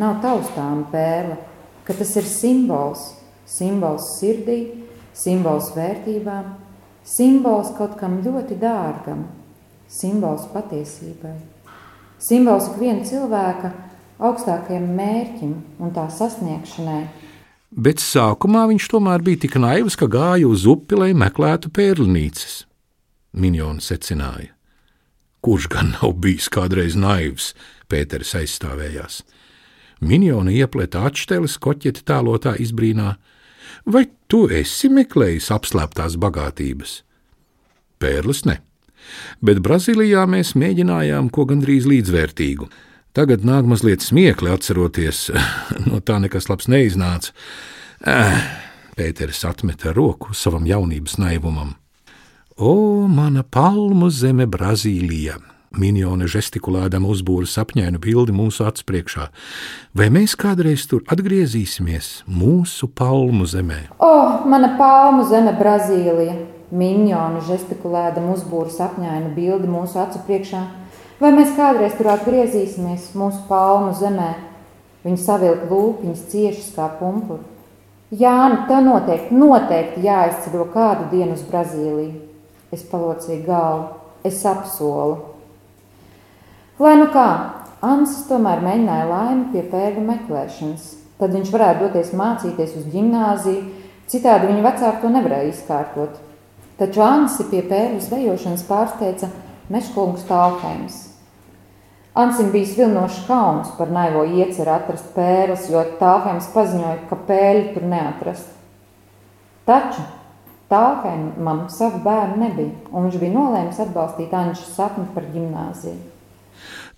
nav 0.00 0.22
taustāma 0.24 0.88
pērle, 0.92 1.36
ka 1.84 1.96
tas 1.96 2.14
ir 2.20 2.28
simbols, 2.28 3.10
simbols 3.48 4.14
sirdī, 4.18 4.58
simbols 5.16 5.72
vērtībām, 5.76 6.52
simbols 7.08 7.72
kaut 7.76 7.96
kam 8.00 8.20
ļoti 8.24 8.56
dārgam, 8.60 9.24
simbols 9.88 10.46
patiesībai, 10.52 11.34
simbols 12.22 12.68
ikviena 12.72 13.06
cilvēka 13.08 13.72
augstākajam 14.18 14.90
mērķim 14.98 15.54
un 15.80 15.94
tā 15.96 16.08
sasniegšanai. 16.12 17.02
Bet 17.68 18.00
sākumā 18.00 18.64
viņš 18.70 18.86
tomēr 18.92 19.24
bija 19.24 19.44
tik 19.44 19.58
naivs, 19.60 19.96
ka 19.98 20.08
gāja 20.08 20.48
uz 20.48 20.64
upi, 20.68 20.96
lai 20.96 21.10
meklētu 21.16 21.72
pērlnīcas. 21.74 22.62
Minjona 23.36 23.84
secināja. 23.84 24.54
Kurš 25.44 25.68
gan 25.70 25.92
nav 25.94 26.16
bijis 26.18 26.48
kādreiz 26.50 26.96
naivs, 26.98 27.52
Pēters 27.88 28.34
aizstāvējās. 28.36 29.22
Minjona 30.04 30.52
iepleta 30.52 31.06
atšteles 31.08 31.56
koķeti 31.62 32.04
tēlotā 32.06 32.52
izbrīnā. 32.60 33.14
Vai 33.88 34.04
tu 34.28 34.44
esi 34.52 34.90
meklējis 34.92 35.48
apslēptās 35.54 36.18
bagātības? 36.20 36.98
Pērlis 37.98 38.44
ne, 38.46 38.58
bet 39.44 39.62
Brazīlijā 39.64 40.26
mēs 40.30 40.54
mēģinājām 40.58 41.32
ko 41.34 41.46
gandrīz 41.48 41.88
līdzvērtīgu. 41.88 42.68
Tagad 43.16 43.42
nāk 43.46 43.66
mazliet 43.66 44.04
smiekli 44.04 44.52
atceroties, 44.52 45.28
no 45.88 46.00
tā 46.00 46.20
nekas 46.22 46.50
labs 46.50 46.70
neiznāca. 46.70 47.34
Eh, 48.06 48.40
Pēters 48.98 49.44
atmeta 49.46 49.92
roku 49.94 50.34
savam 50.34 50.66
jaunības 50.66 51.18
naivumam. 51.22 51.76
O, 52.58 53.06
mana 53.06 53.44
palmu 53.46 54.10
zeme, 54.10 54.48
Brazīlija! 54.50 55.36
Minione 55.78 56.26
žestikulēdama 56.26 57.06
uzbūra 57.12 57.46
sapņainu 57.46 58.00
bildi 58.02 58.34
mūsu 58.34 58.64
acu 58.66 58.86
priekšā. 58.88 59.28
Vai 59.94 60.08
mēs 60.10 60.34
kādreiz 60.40 60.88
tur 60.90 61.04
atgriezīsimies 61.12 62.24
mūsu 62.26 62.88
palmu 62.88 63.46
zemē? 63.46 63.84
O, 64.02 64.14
mana 64.50 64.72
palmu 64.80 65.28
zeme, 65.28 65.54
Brazīlija! 65.60 66.57
Miņona 66.68 67.40
žestikulēdama 67.48 68.34
uzbūra 68.34 68.68
sapņainu 68.74 69.30
bildi 69.36 69.70
mūsu 69.72 70.02
acu 70.02 70.20
priekšā. 70.26 70.60
Vai 71.18 71.30
mēs 71.32 71.54
kādreiz 71.56 71.94
tur 71.96 72.10
atgriezīsimies 72.12 73.14
mūsu 73.16 73.40
palmu 73.48 73.94
zemē? 73.96 74.34
Viņa 75.06 75.22
savilka 75.22 75.70
lūpiņas 75.70 76.26
ciešas 76.28 76.74
kā 76.76 76.90
pumpuri. 76.98 77.46
Jā, 78.12 78.34
nu 78.52 78.60
tev 78.68 78.84
noteikti, 78.84 79.36
noteikti 79.36 80.04
jāizceļo 80.04 80.68
kādu 80.74 81.08
dienu 81.14 81.34
uz 81.36 81.42
Brazīliju. 81.48 82.20
Es 82.72 82.84
palocīju 82.88 83.42
galvu, 83.48 83.88
es 84.28 84.44
apsolu. 84.48 85.18
Lai 86.80 86.94
nu 87.00 87.08
kā, 87.12 87.28
Ansis 87.84 88.24
tomēr 88.28 88.60
mēģināja 88.64 89.08
laimi 89.08 89.50
pie 89.52 89.64
pēļu 89.72 90.04
meklēšanas. 90.04 90.88
Tad 91.18 91.34
viņš 91.34 91.50
varētu 91.54 91.86
doties 91.86 92.14
mācīties 92.16 92.76
uz 92.78 92.88
gimnāziju, 92.92 93.66
citādi 94.10 94.50
viņa 94.50 94.64
vecāki 94.66 95.02
to 95.02 95.12
nevarēja 95.14 95.52
izkārtot. 95.52 96.27
Taču 96.78 97.02
Ansi 97.02 97.46
pie 97.50 97.64
pēļu 97.66 98.00
zvejošanas 98.04 98.64
pārsteidza 98.68 99.30
Meškungs 99.72 100.26
Tālheims. 100.28 100.98
Ansim 102.18 102.52
bija 102.54 102.66
svilnošs 102.66 103.24
kauns 103.26 103.72
par 103.78 103.90
naivo 103.94 104.24
ieceru 104.26 104.72
atrast 104.74 105.10
pērles, 105.14 105.68
jo 105.70 105.82
Tālheims 106.00 106.50
paziņoja, 106.54 107.00
ka 107.10 107.18
pēļi 107.28 107.64
tur 107.74 107.88
neatrast. 107.90 108.54
Taču 109.66 110.04
Tālheimam 110.68 111.64
savu 111.72 112.02
bērnu 112.04 112.42
nebija, 112.42 112.74
un 112.92 113.06
viņš 113.06 113.18
bija 113.22 113.32
nolēmis 113.32 113.78
atbalstīt 113.80 114.34
Anšas 114.36 114.74
sapni 114.76 115.06
par 115.14 115.24
gimnāziju. 115.32 115.96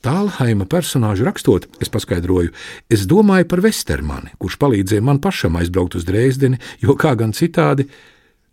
Tālhaima 0.00 0.64
personāžu 0.64 1.26
rakstot, 1.26 1.66
es 1.84 1.92
paskaidroju, 1.92 2.54
es 2.88 3.04
domāju 3.08 3.46
par 3.50 3.60
Vestermani, 3.60 4.32
kurš 4.40 4.56
palīdzēja 4.62 5.04
man 5.04 5.20
pašam 5.20 5.58
aizbraukt 5.60 5.98
uz 6.00 6.06
Dresdeni, 6.08 6.58
jo 6.80 6.96
kā 6.96 7.12
gan 7.20 7.36
citādi. 7.36 7.86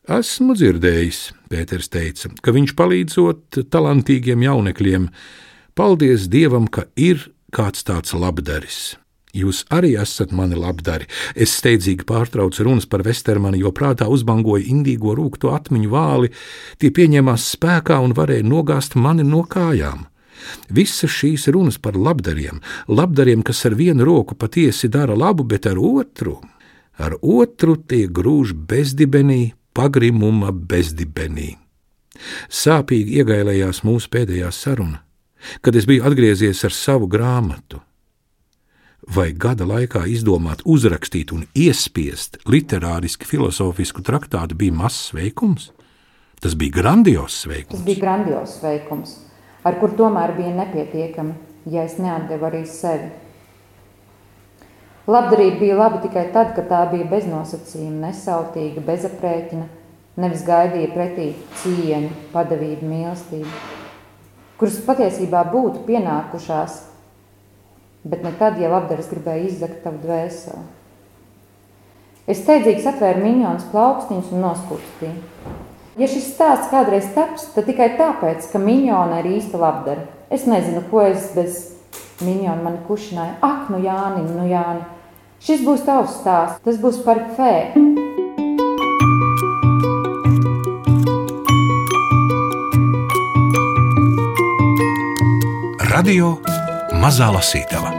Esmu 0.08 0.54
dzirdējis, 0.56 1.18
Pēters 1.52 1.90
teica, 1.92 2.30
ka 2.40 2.54
viņš 2.56 2.74
palīdzot 2.80 3.58
talantīgiem 3.68 4.46
jaunekļiem. 4.46 5.10
Paldies 5.76 6.30
Dievam, 6.32 6.70
ka 6.72 6.86
ir 6.96 7.26
kāds 7.52 7.84
tāds 7.84 8.16
labdaris. 8.16 8.96
Jūs 9.36 9.66
arī 9.68 9.98
esat 10.00 10.32
mani 10.32 10.56
labdari. 10.56 11.10
Es 11.36 11.58
steidzīgi 11.60 12.08
pārtraucu 12.08 12.64
runas 12.64 12.88
par 12.88 13.04
Vestermanu, 13.04 13.60
jo 13.60 13.74
prātā 13.76 14.08
uzbangoja 14.08 14.64
indīgo 14.72 15.12
rūkto 15.20 15.52
atmiņu 15.58 15.92
vāli, 15.92 16.32
tie 16.80 16.94
pieņēmās 16.96 17.52
spēkā 17.58 18.00
un 18.00 18.16
varēja 18.16 18.48
nogāzt 18.48 18.96
mani 18.96 19.28
no 19.28 19.44
kājām. 19.44 20.08
Visas 20.72 21.12
šīs 21.12 21.50
runas 21.52 21.82
par 21.84 22.00
labdariem, 22.00 22.64
labdariem, 22.88 23.44
kas 23.44 23.66
ar 23.68 23.76
vienu 23.76 24.08
roku 24.08 24.40
patiesi 24.40 24.88
dara 24.88 25.20
labu, 25.20 25.44
bet 25.44 25.68
ar 25.68 25.76
otru, 25.76 26.40
ar 26.96 27.20
otru 27.20 27.76
tie 27.76 28.06
grūž 28.08 28.56
bezdibenī, 28.56 29.58
pagrimuma 29.78 30.52
bezdibenī. 30.52 31.54
Sāpīgi 32.50 33.20
iegailējās 33.22 33.84
mūsu 33.86 34.10
pēdējā 34.14 34.50
saruna, 34.52 35.04
kad 35.62 35.78
es 35.78 35.86
biju 35.86 36.08
atgriezies 36.10 36.64
ar 36.66 36.74
savu 36.74 37.10
grāmatu. 37.12 37.84
vai 39.08 39.32
gada 39.32 39.66
laikā 39.68 40.04
izdomāt, 40.12 40.64
uzrakstīt 40.68 41.32
un 41.36 41.46
iespiest 41.56 42.42
literāriski 42.50 43.28
filozofisku 43.28 44.04
traktātu 44.06 44.58
bija 44.60 44.76
mazs 44.76 45.14
veikums? 45.16 45.72
Tas 46.42 46.58
bija 46.60 46.76
grandios 46.76 47.40
veikums. 47.50 47.78
Tas 47.78 47.86
bija 47.88 48.02
grandios 48.04 48.58
veikums, 48.62 49.16
ar 49.66 49.80
kur 49.80 49.96
tomēr 49.98 50.36
bija 50.38 50.54
nepietiekami, 50.60 51.34
ja 51.72 51.86
es 51.88 51.98
neatdevu 52.02 52.50
arī 52.50 52.66
sevi. 52.70 53.10
Labdarība 55.08 55.62
bija 55.62 55.78
laba 55.80 56.02
tikai 56.04 56.26
tad, 56.34 56.52
kad 56.56 56.68
tā 56.68 56.82
bija 56.92 57.08
beznosacījuma, 57.08 58.10
nesautīga, 58.10 58.84
bezaprēķina, 58.84 59.70
nevis 60.20 60.44
gaidīja 60.48 60.92
pretī 60.92 61.30
cieņu, 61.62 62.12
padavību, 62.34 62.90
mīlestību, 62.92 63.64
kuras 64.60 64.82
patiesībā 64.90 65.46
būtu 65.54 65.86
pienākušās 65.88 66.82
bet 68.10 68.24
ne 68.24 68.32
tad, 68.40 68.60
ja 68.62 68.72
labdaras 68.72 69.10
gribēja 69.12 69.48
izzakt 69.48 69.84
tavu 69.84 70.00
dvēseli. 70.04 70.66
Es 72.28 72.42
steidzīgi 72.44 72.84
satvēru 72.84 73.24
miņonas 73.24 73.70
plaukstiņus 73.72 74.34
un 74.36 74.44
noskūpstīju. 74.44 75.54
Ja 75.98 76.10
šis 76.12 76.28
stāsts 76.34 76.70
kādreiz 76.72 77.08
taps, 77.16 77.48
tad 77.56 77.66
tikai 77.70 77.94
tāpēc, 77.98 78.50
ka 78.52 78.62
miņona 78.62 79.22
ir 79.24 79.32
īsta 79.40 79.60
labdara. 79.62 80.04
Es 80.30 80.46
nezinu, 80.46 80.84
ko 80.92 81.06
es 81.08 81.32
bez 81.36 81.62
miņona 82.22 82.60
mani 82.64 82.84
kušināju. 82.88 83.38
Ak, 83.48 83.72
nu 83.74 83.80
Jāni, 83.82 84.26
nu 84.28 84.46
Jāni, 84.50 84.84
šis 85.44 85.64
būs 85.66 85.86
tavs 85.88 86.20
stāsts, 86.22 86.62
tas 86.66 86.80
būs 86.82 87.02
par 87.06 87.22
fēju. 87.38 87.86
Radio 95.98 96.36
Mazā 97.02 97.32
Lasītava. 97.34 97.90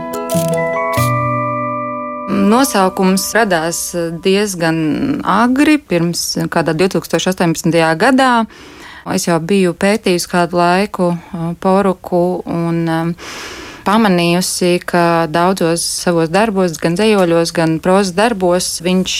Nosaukums 2.48 3.24
radās 3.34 3.78
diezgan 4.22 4.78
agri, 5.26 5.76
pirms 5.82 6.22
kādā 6.52 6.76
2018. 6.78 7.74
gadā. 7.98 8.32
Es 9.14 9.24
jau 9.26 9.38
biju 9.40 9.72
pētījusi 9.74 10.28
kādu 10.30 10.58
laiku 10.60 11.08
uh, 11.14 11.52
poruku 11.60 12.22
un 12.44 12.82
um, 12.92 13.12
pamanījusi, 13.88 14.74
ka 14.88 15.04
daudzos 15.32 15.84
savos 16.04 16.28
darbos, 16.32 16.76
gan 16.82 16.98
dzējoļos, 16.98 17.54
gan 17.56 17.78
prozas 17.84 18.12
darbos, 18.16 18.68
viņš 18.84 19.16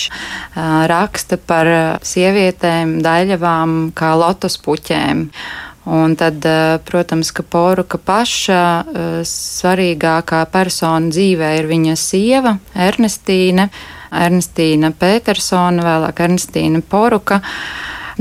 raksta 0.91 1.39
par 1.49 1.71
sievietēm, 2.05 2.99
daļavām 3.05 3.79
kā 3.97 4.13
lotus 4.19 4.59
puķēm. 4.61 5.25
Un 5.89 6.13
tad, 6.19 6.45
protams, 6.85 7.31
ka 7.33 7.41
Poruka 7.41 7.97
paša 7.97 8.63
svarīgākā 9.25 10.43
persona 10.53 11.09
dzīvē 11.09 11.53
ir 11.57 11.69
viņa 11.71 11.95
sieva 11.97 12.57
Ernestīne, 12.77 13.69
Ernestīna 14.13 14.91
Petersona, 14.99 15.85
vēlāk 15.87 16.21
Ernestīna 16.27 16.83
Poruka. 16.85 17.39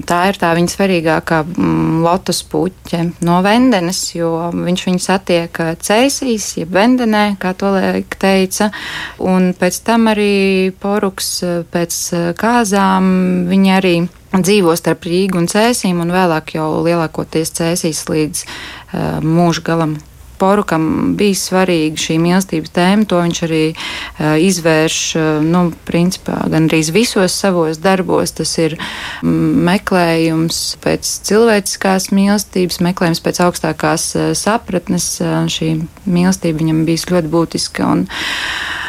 Tā 0.06 0.18
ir 0.30 0.36
tā 0.38 0.52
viņa 0.54 0.70
svarīgākā 0.70 1.40
mm, 1.42 2.02
lotus 2.04 2.44
puķe 2.46 3.00
no 3.26 3.38
Vendenes, 3.42 4.02
jo 4.14 4.30
viņš 4.54 4.84
viņu 4.86 5.02
satiek 5.02 5.60
Cēsīs, 5.82 6.52
jeb 6.60 6.70
Vendenē, 6.76 7.24
kā 7.42 7.50
to 7.58 7.72
liek 7.74 8.14
teica, 8.20 8.70
un 9.18 9.50
pēc 9.58 9.80
tam 9.88 10.06
arī 10.12 10.70
Poruks 10.78 11.32
pēc 11.72 11.98
kāzām 12.38 13.10
viņa 13.50 13.74
arī 13.80 13.96
dzīvo 14.36 14.76
starp 14.78 15.08
Rīgu 15.08 15.40
un 15.40 15.48
Cēsīm, 15.50 15.98
un 16.04 16.14
vēlāk 16.14 16.54
jau 16.58 16.68
lielākoties 16.84 17.54
Cēsīs 17.58 18.04
līdz 18.12 18.44
uh, 18.44 19.18
mūža 19.24 19.64
galam. 19.66 19.98
Porukam 20.38 21.14
bija 21.18 21.36
svarīga 21.38 22.00
šī 22.00 22.18
mīlestības 22.22 22.72
tēma, 22.76 23.06
to 23.10 23.20
viņš 23.24 23.42
arī 23.48 23.62
uh, 23.72 24.36
izvērš, 24.42 25.00
uh, 25.18 25.28
nu, 25.44 25.64
principā, 25.88 26.40
gan 26.52 26.70
arī 26.70 26.82
visos 26.94 27.36
savos 27.36 27.82
darbos. 27.82 28.34
Tas 28.38 28.54
ir 28.62 28.78
mm, 28.78 29.52
meklējums 29.68 30.62
pēc 30.84 31.12
cilvēciskās 31.28 32.10
mīlestības, 32.14 32.82
meklējums 32.88 33.22
pēc 33.24 33.42
augstākās 33.48 34.10
uh, 34.16 34.32
sapratnes. 34.38 35.10
Uh, 35.22 35.44
šī 35.50 35.74
mīlestība 36.08 36.62
viņam 36.62 36.84
bija 36.88 37.14
ļoti 37.14 37.32
būtiska. 37.32 37.92
Un, 37.92 38.08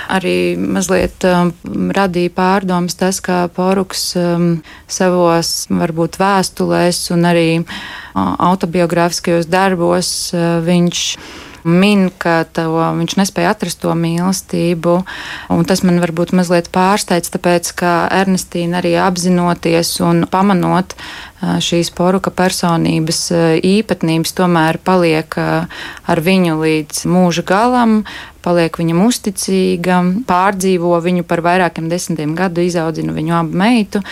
arī 0.10 0.58
mazliet 0.58 1.24
um, 1.28 1.52
radīja 1.96 2.34
pārdomas 2.36 2.98
tas, 3.00 3.22
kā 3.24 3.44
Poruks 3.54 4.12
um, 4.20 4.50
savos 4.90 5.68
varbūt 5.70 6.18
vēstulēs 6.20 7.04
un 7.16 7.28
arī 7.30 7.48
uh, 7.60 8.34
autobiogrāfiskajos 8.50 9.50
darbos 9.50 10.12
uh, 10.34 10.58
viņš 10.66 11.06
min, 11.70 12.10
ka 12.10 12.44
to, 12.50 12.68
viņš 13.00 13.18
nespēja 13.22 13.54
atrast 13.54 13.82
to 13.84 13.94
mīlestību. 13.96 14.96
Tas 15.70 15.84
man 15.86 16.02
varbūt 16.04 16.34
mazliet 16.38 16.72
pārsteidz, 16.74 17.32
tāpēc 17.34 17.72
ka 17.80 17.94
Ernestīna 18.22 18.82
arī 18.82 18.96
apzinoties 19.00 19.96
un 20.06 20.26
pamanot 20.30 20.98
šīs 21.40 21.92
poruka 21.96 22.32
personības 22.36 23.30
īpatnības, 23.64 24.34
tomēr 24.36 24.80
paliek 24.84 25.38
ar 25.40 26.22
viņu 26.26 26.58
līdz 26.60 27.06
mūža 27.08 27.46
galam, 27.48 28.02
paliek 28.44 28.76
viņam 28.80 29.04
uzticīga, 29.06 30.00
pārdzīvo 30.28 31.00
viņu 31.04 31.26
par 31.28 31.44
vairākiem 31.46 31.90
desmitiem 31.92 32.36
gadu, 32.40 32.64
izaudzina 32.68 33.16
viņu 33.16 33.38
abu 33.40 33.62
meitu. 33.64 34.04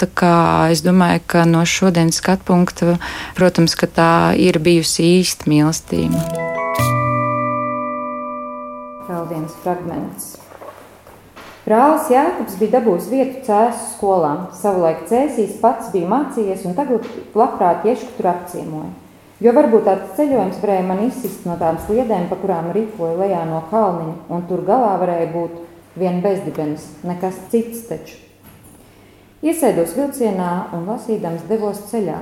Tā 0.00 0.08
kā 0.08 0.36
es 0.72 0.84
domāju, 0.86 1.24
ka 1.26 1.44
no 1.48 1.66
šodienas 1.68 2.20
skatu 2.22 2.48
punkta, 2.52 2.96
protams, 3.36 3.76
ka 3.76 3.90
tā 3.90 4.12
ir 4.40 4.60
bijusi 4.62 5.20
īsta 5.20 5.52
mīlestība 5.52 6.59
vēl 9.20 9.28
viens 9.36 9.56
fragments. 9.64 10.38
Brālis 11.66 12.08
Jēkabs 12.10 12.56
bija 12.58 12.78
dabūjis 12.78 13.10
vietu 13.12 13.42
cēsu 13.46 13.92
skolā. 13.92 14.32
Savulaik 14.56 15.04
cēsīs 15.10 15.58
pats 15.60 15.92
bija 15.92 16.08
mācījies 16.08 16.64
un 16.66 16.74
tagad 16.78 17.04
labprāt 17.36 17.84
iešku 17.86 18.16
tur 18.16 18.30
apciemoja. 18.32 18.90
Jo 19.40 19.52
varbūt 19.56 19.86
tāds 19.86 20.16
ceļojums 20.18 20.58
varēja 20.60 20.86
man 20.88 21.04
izsist 21.06 21.46
no 21.48 21.54
tām 21.60 21.78
sliedēm, 21.86 22.26
pa 22.28 22.36
kurām 22.40 22.72
rīkoja 22.76 23.16
lejā 23.20 23.44
no 23.48 23.62
kalniņa, 23.70 24.16
un 24.28 24.42
tur 24.48 24.64
galā 24.66 24.96
varēja 25.00 25.30
būt 25.32 25.54
vien 26.00 26.20
bezdibenis, 26.24 26.84
nekas 27.08 27.38
cits 27.52 27.86
taču. 27.88 28.18
Iesēdos 29.40 29.94
vilcienā 29.96 30.50
un 30.76 30.84
lasīdams 30.90 31.46
devos 31.48 31.80
ceļā, 31.88 32.18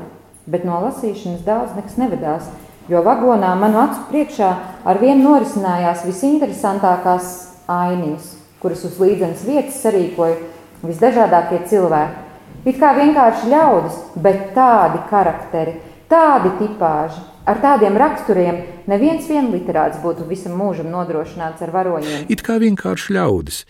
bet 0.47 0.67
no 0.67 0.79
lasīšanas 0.85 1.43
daudz 1.47 1.75
nekas 1.75 1.99
nevedās, 1.99 2.47
jo 2.89 3.03
vagonā 3.05 3.53
manu 3.61 3.83
acu 3.85 4.07
priekšā 4.11 4.51
ar 4.89 5.01
vienu 5.01 5.31
norisinājās 5.31 6.05
visinteresantākās 6.09 7.33
ainiņas, 7.69 8.31
kuras 8.63 8.85
uz 8.89 8.97
līdzenas 9.03 9.45
vietas 9.47 9.83
sarīkoja 9.85 10.39
visdažādākie 10.83 11.61
cilvēki. 11.69 12.25
It 12.69 12.79
kā 12.81 12.93
vienkārši 12.97 13.51
ļaudis, 13.53 13.99
bet 14.19 14.49
tādi 14.57 15.03
karakteri, 15.11 15.77
tādi 16.11 16.51
tipāži, 16.59 17.21
ar 17.49 17.61
tādiem 17.63 17.97
raksturiem 18.01 18.59
neviens 18.91 19.29
vien 19.31 19.53
literāts 19.53 20.01
būtu 20.03 20.27
visam 20.29 20.57
mūžam 20.59 20.91
nodrošināts 20.93 21.63
ar 21.65 21.73
varoņiem. 21.77 22.27
It 22.33 22.43
kā 22.45 22.59
vienkārši 22.61 23.15
ļaudis, 23.17 23.63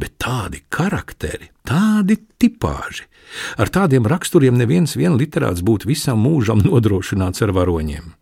bet 0.00 0.14
tādi 0.22 0.62
karakteri, 0.72 1.50
tādi 1.66 2.20
tipāži. 2.38 3.08
Ar 3.58 3.72
tādiem 3.72 4.06
raksturiem 4.06 4.54
neviens 4.56 4.94
vien 4.96 5.16
literāts 5.18 5.64
būtu 5.66 5.90
visam 5.90 6.20
mūžam 6.22 6.62
nodrošināts 6.62 7.42
ar 7.42 7.52
varoņiem. 7.56 8.14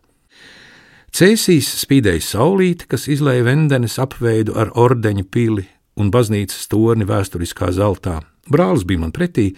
Cēsīs 1.15 1.69
spīdēja 1.79 2.25
saulīte, 2.27 2.89
kas 2.91 3.05
izlēja 3.07 3.45
vendenes 3.47 4.01
apveidu 4.03 4.57
ar 4.59 4.73
ordeņa 4.75 5.23
pili 5.31 5.63
un 5.95 6.09
baznīcas 6.11 6.67
torni 6.73 7.07
vēsturiskā 7.07 7.69
zeltā. 7.77 8.17
Brālis 8.51 8.83
bija 8.83 9.05
man 9.05 9.13
pretī, 9.15 9.53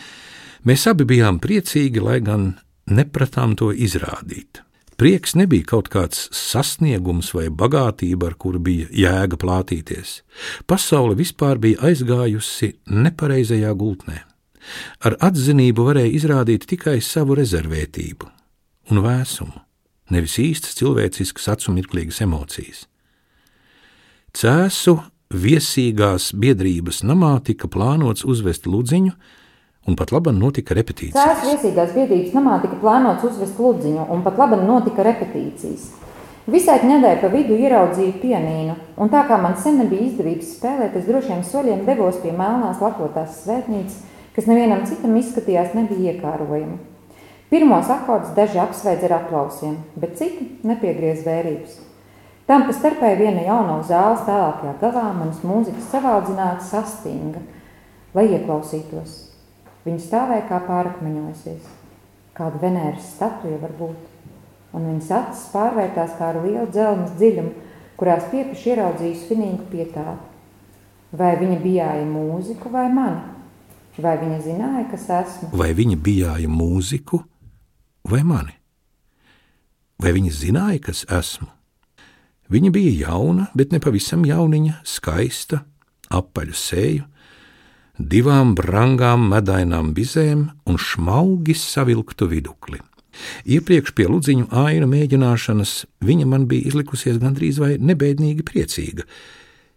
mēs 0.68 0.84
abi 0.92 1.06
bijām 1.08 1.40
priecīgi, 1.40 2.02
lai 2.04 2.18
gan 2.20 2.50
nepratām 2.92 3.56
to 3.56 3.70
izrādīt. 3.72 4.60
Prieks 5.00 5.32
nebija 5.40 5.64
kaut 5.72 5.88
kāds 5.88 6.28
sasniegums 6.36 7.32
vai 7.32 7.48
bagātība, 7.48 8.28
ar 8.28 8.36
kuru 8.36 8.60
bija 8.60 8.92
jēga 8.92 9.40
plātīties. 9.40 10.20
Pasaule 10.68 11.16
vispār 11.16 11.56
bija 11.56 11.88
aizgājusi 11.88 12.74
nepareizajā 12.92 13.72
gultnē. 13.72 14.22
Ar 15.08 15.16
atzinību 15.24 15.88
varēja 15.88 16.18
izrādīt 16.20 16.68
tikai 16.68 17.00
savu 17.00 17.40
rezervētību 17.40 18.28
un 18.92 19.08
vēsumu 19.08 19.65
nevis 20.12 20.38
īstas 20.42 20.76
cilvēciskas 20.78 21.48
acu 21.54 21.74
mirklīgas 21.76 22.22
emocijas. 22.24 22.86
Cēsu 24.36 24.98
viesīgās 25.32 26.30
biedrības 26.36 27.02
namā 27.06 27.36
tika 27.44 27.70
plānots 27.72 28.26
uzvest 28.28 28.66
ludziņu, 28.68 29.12
un 29.86 29.96
pat 29.98 30.12
labi 30.14 30.34
notika 30.36 30.74
repetīcijas. 30.76 31.16
Cēsu 31.16 31.52
viesīgās 31.52 31.94
biedrības 31.94 32.34
namā 32.36 32.58
tika 32.64 32.78
plānots 32.80 33.26
uzvest 33.26 33.58
ludziņu, 33.62 34.08
un 34.12 34.24
pat 34.26 34.38
labi 34.42 34.58
notika 34.62 35.06
repetīcijas. 35.06 35.86
Visai 36.46 36.76
nedēļai 36.86 37.18
pa 37.18 37.30
vidu 37.32 37.56
ieraudzīju 37.58 38.20
pianīnu, 38.22 38.76
un 39.02 39.08
tā 39.10 39.24
kā 39.26 39.38
man 39.42 39.56
sen 39.58 39.80
nebija 39.82 40.04
izdevības 40.06 40.52
spēlēt, 40.58 40.94
es 40.94 41.08
drošiem 41.08 41.40
soļiem 41.42 41.82
devos 41.88 42.20
pie 42.22 42.30
melnās 42.34 42.78
lakotās 42.82 43.40
svētnīcas, 43.42 44.04
kas 44.36 44.46
nevienam 44.46 44.84
citam 44.86 45.16
izskatījās 45.18 45.74
nebija 45.74 46.14
iekārojama. 46.14 46.78
Pirmos 47.46 47.86
akordus 47.94 48.32
daži 48.34 48.58
apsveidz 48.58 49.04
ar 49.06 49.20
aplausiem, 49.20 49.76
bet 49.94 50.16
citi 50.18 50.48
nepiegriez 50.66 51.20
vērības. 51.22 51.76
Tam 52.46 52.64
pa 52.66 52.74
starpē 52.74 53.12
viena 53.18 53.44
jauna 53.46 53.76
zāles 53.86 54.24
tālākajā 54.26 54.72
galā 54.80 55.04
manas 55.14 55.44
mūzikas 55.46 55.86
savādzināta 55.92 56.66
sastinga, 56.66 57.42
lai 58.14 58.24
ieklausītos. 58.34 59.14
Viņa 59.86 60.02
stāvēja 60.02 60.46
kā 60.48 60.58
pārakmeņojusies, 60.66 61.68
kāda 62.34 62.62
Venēras 62.64 63.12
statuja 63.14 63.60
varbūt, 63.62 64.00
un 64.74 64.90
viņas 64.90 65.12
acis 65.20 65.44
pārvērtās 65.54 66.18
kā 66.18 66.32
ar 66.32 66.40
lielu 66.42 66.66
dzelmas 66.74 67.14
dziļumu, 67.14 67.54
kurās 67.98 68.26
piepiši 68.34 68.72
ieraudzījusi 68.74 69.30
finīgu 69.30 69.68
pietātu. 69.70 70.34
Vai 71.14 71.36
viņa 71.38 71.62
bijāja 71.62 72.10
mūziku 72.10 72.74
vai 72.74 72.88
mani? 72.90 73.22
Vai 74.02 74.18
viņa 74.20 74.42
zināja, 74.44 74.84
kas 74.90 75.06
esmu? 75.22 75.54
Vai 75.56 75.70
viņa 75.78 75.96
bijāja 76.02 76.50
mūziku 76.50 77.22
vai 78.10 78.22
mani? 78.26 78.54
Vai 80.02 80.12
viņa 80.16 80.32
zināja, 80.32 80.80
kas 80.88 81.04
esmu? 81.08 81.48
Viņa 82.52 82.70
bija 82.70 83.08
jauna, 83.08 83.48
bet 83.58 83.72
ne 83.74 83.80
pavisam 83.82 84.22
jauniņa, 84.26 84.80
skaista, 84.86 85.64
apaļu 86.14 86.54
seju, 86.54 87.06
divām 87.98 88.54
brangām 88.54 89.24
medainām 89.32 89.94
bizēm 89.96 90.44
un 90.68 90.78
šmaugi 90.78 91.56
savilktu 91.58 92.28
vidukli. 92.30 92.78
Iepriekš 93.48 93.94
pie 93.96 94.06
ludziņu 94.10 94.50
ainu 94.52 94.86
mēģināšanas 94.90 95.72
viņa 96.04 96.28
man 96.28 96.44
bija 96.50 96.68
izlikusies 96.70 97.18
gandrīz 97.22 97.58
vai 97.62 97.76
nebēdīgi 97.80 98.44
priecīga. 98.46 99.06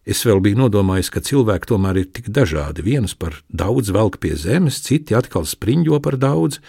Es 0.09 0.23
vēl 0.25 0.41
biju 0.43 0.57
nodomājis, 0.63 1.11
ka 1.13 1.23
cilvēki 1.23 1.69
tomēr 1.69 2.01
ir 2.01 2.07
tik 2.11 2.29
dažādi. 2.33 2.83
Viens 2.85 3.13
par 3.15 3.37
daudz 3.47 3.91
velk 3.93 4.17
pie 4.23 4.33
zemes, 4.39 4.81
citi 4.83 5.15
atkal 5.15 5.45
spriņķo 5.47 5.99
par 6.03 6.17
daudz, 6.19 6.59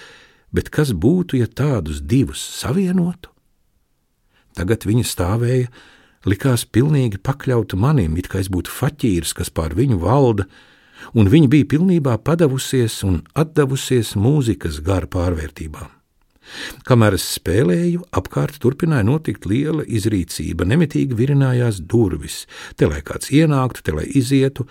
bet 0.55 0.71
kas 0.75 0.93
būtu, 0.93 1.39
ja 1.41 1.47
tādus 1.47 2.01
divus 2.01 2.43
savienotu? 2.61 3.31
Tagad 4.59 4.85
viņa 4.89 5.07
stāvēja, 5.07 5.69
likās 6.29 6.67
pilnīgi 6.67 7.21
pakļauta 7.23 7.79
manim, 7.79 8.17
it 8.19 8.29
kā 8.31 8.43
es 8.43 8.51
būtu 8.53 8.73
faķīrs, 8.73 9.35
kas 9.37 9.53
pār 9.55 9.77
viņu 9.79 10.01
valda, 10.03 10.49
un 11.15 11.31
viņa 11.31 11.49
bija 11.53 11.71
pilnībā 11.77 12.19
padavusies 12.27 13.01
un 13.07 13.23
atdevusies 13.39 14.17
mūzikas 14.19 14.83
gara 14.85 15.09
pārvērtībām. 15.11 15.97
Kamēr 16.87 17.15
es 17.15 17.25
spēlēju, 17.37 18.03
apkārt 18.17 18.59
turpināja 18.63 19.07
notikt 19.07 19.47
liela 19.47 19.85
izrīcība, 19.87 20.67
nemitīgi 20.67 21.15
virinājās 21.15 21.79
durvis, 21.87 22.43
te 22.77 22.89
lai 22.91 23.05
kāds 23.07 23.31
ienāktu, 23.31 23.85
te 23.87 23.95
lai 23.95 24.09
izietu, 24.19 24.67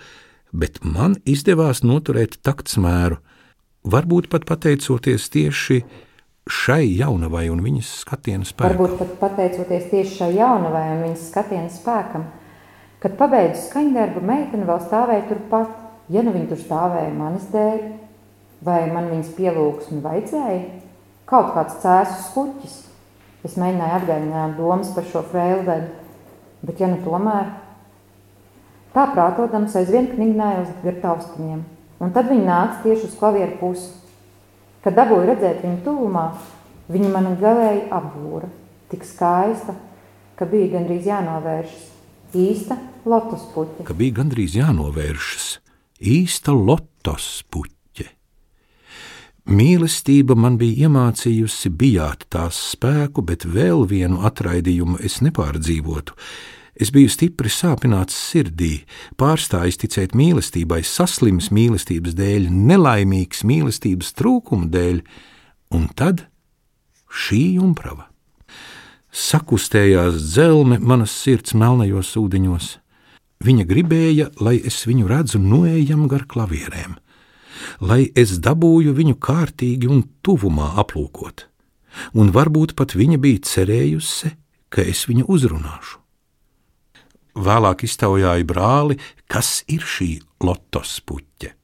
bet 0.52 0.82
man 0.84 1.16
izdevās 1.24 1.80
noturēt 1.86 2.36
taktsmēru, 2.44 3.20
varbūt 3.84 4.28
pat 4.32 4.46
pateicoties 4.48 5.28
tieši 5.32 5.80
šai 6.50 6.82
jaunavai 6.98 7.46
un 7.52 7.62
viņas 7.64 7.94
skatienu 8.02 8.48
spēkam. 8.48 8.74
Varbūt 8.74 8.98
pat 8.98 9.14
pateicoties 9.22 9.88
tieši 9.92 10.16
šai 10.18 10.30
jaunavai 10.38 10.84
un 10.96 11.06
viņas 11.06 11.30
skatienu 11.30 11.72
spēkam. 11.72 12.26
Kad 13.00 13.16
pabeidzu 13.16 13.62
skaņdarbu, 13.68 14.20
meitene 14.26 14.68
vēl 14.68 14.82
stāvēja 14.84 15.28
turpat. 15.30 15.72
Ja 16.10 16.24
nu 16.26 16.34
viņa 16.34 16.50
tur 16.50 16.58
stāvēja 16.58 17.10
manis 17.14 17.46
dēļ, 17.52 17.82
vai 18.66 18.80
man 18.90 19.12
viņas 19.12 19.34
pielūgsmi 19.36 20.00
vajadzēja? 20.02 20.62
kaut 21.30 21.52
kāds 21.54 21.78
cēsus 21.82 22.30
kuķis. 22.34 22.76
Es 23.46 23.56
mēģināju 23.60 23.96
atgādināt 23.96 24.56
domas 24.58 24.90
par 24.92 25.06
šo 25.08 25.22
frēlvedu, 25.30 25.92
bet 26.66 26.82
ja 26.82 26.90
nu 26.90 26.98
tomēr. 27.04 27.54
Tā 28.90 29.06
prātodams 29.14 29.76
aizvien 29.78 30.10
knignājos 30.10 30.72
gar 30.82 30.98
taustiņiem, 31.04 31.62
un 32.00 32.12
tad 32.14 32.30
viņi 32.30 32.46
nāca 32.46 32.82
tieši 32.84 33.08
uz 33.08 33.16
klavieru 33.20 33.58
pusi. 33.60 33.90
Kad 34.84 34.96
dabūju 34.96 35.28
redzēt 35.28 35.64
viņu 35.64 35.82
tuvumā, 35.84 36.26
viņa 36.90 37.10
man 37.12 37.34
galēji 37.40 37.86
apbūra, 37.92 38.48
tik 38.92 39.04
skaista, 39.06 39.76
ka 40.38 40.48
bija 40.48 40.78
gandrīz 40.78 41.10
jānovēršas. 41.10 41.88
Īsta 42.40 42.78
lotus 43.04 43.44
puķa. 43.52 43.84
Ka 43.88 43.96
bija 43.98 44.20
gandrīz 44.22 44.56
jānovēršas. 44.56 45.50
Īsta 46.00 46.54
lotus 46.56 47.28
puķa. 47.52 47.76
Mīlestība 49.50 50.36
man 50.38 50.58
bija 50.60 50.86
iemācījusi 50.86 51.72
bijāt 51.74 52.26
tās 52.30 52.58
spēku, 52.70 53.24
bet 53.26 53.46
vēl 53.48 53.82
vienu 53.88 54.20
atraidījumu 54.28 55.00
es 55.02 55.18
nepārdzīvotu. 55.24 56.14
Es 56.80 56.88
biju 56.94 57.10
stipri 57.12 57.50
sāpināts 57.52 58.16
sirdī, 58.16 58.86
pārstājis 59.20 59.80
ticēt 59.82 60.14
mīlestībai, 60.16 60.80
saslims 60.86 61.50
mīlestības 61.52 62.16
dēļ, 62.16 62.48
nelaimīgs 62.50 63.44
mīlestības 63.44 64.14
trūkuma 64.16 64.70
dēļ, 64.72 65.02
un 65.76 65.90
tad 65.92 66.24
šī 67.10 67.42
jumprava. 67.58 68.08
Sakustējās 69.10 70.16
dzelme 70.22 70.78
manas 70.80 71.12
sirds 71.12 71.52
melnajos 71.58 72.14
ūdeņos. 72.16 72.72
Viņa 73.44 73.64
gribēja, 73.68 74.30
lai 74.40 74.56
es 74.64 74.82
viņu 74.88 75.08
redzu 75.10 75.40
noejam 75.42 76.06
gar 76.08 76.26
klavierēm 76.30 76.98
lai 77.80 78.08
es 78.16 78.36
dabūju 78.42 78.94
viņu 78.96 79.16
kārtīgi 79.22 79.90
un 79.90 80.04
tuvumā 80.24 80.72
aplūkot, 80.82 81.46
un 82.18 82.32
varbūt 82.34 82.76
pat 82.78 82.94
viņa 82.98 83.18
bija 83.22 83.44
cerējusi, 83.50 84.34
ka 84.70 84.84
es 84.86 85.06
viņu 85.10 85.26
uzrunāšu. 85.30 85.98
Vēlāk 87.38 87.84
iztaujāja 87.86 88.46
brāli, 88.46 88.98
kas 89.30 89.60
ir 89.70 89.86
šī 89.86 90.18
lotos 90.42 90.98
puķe. 91.06 91.54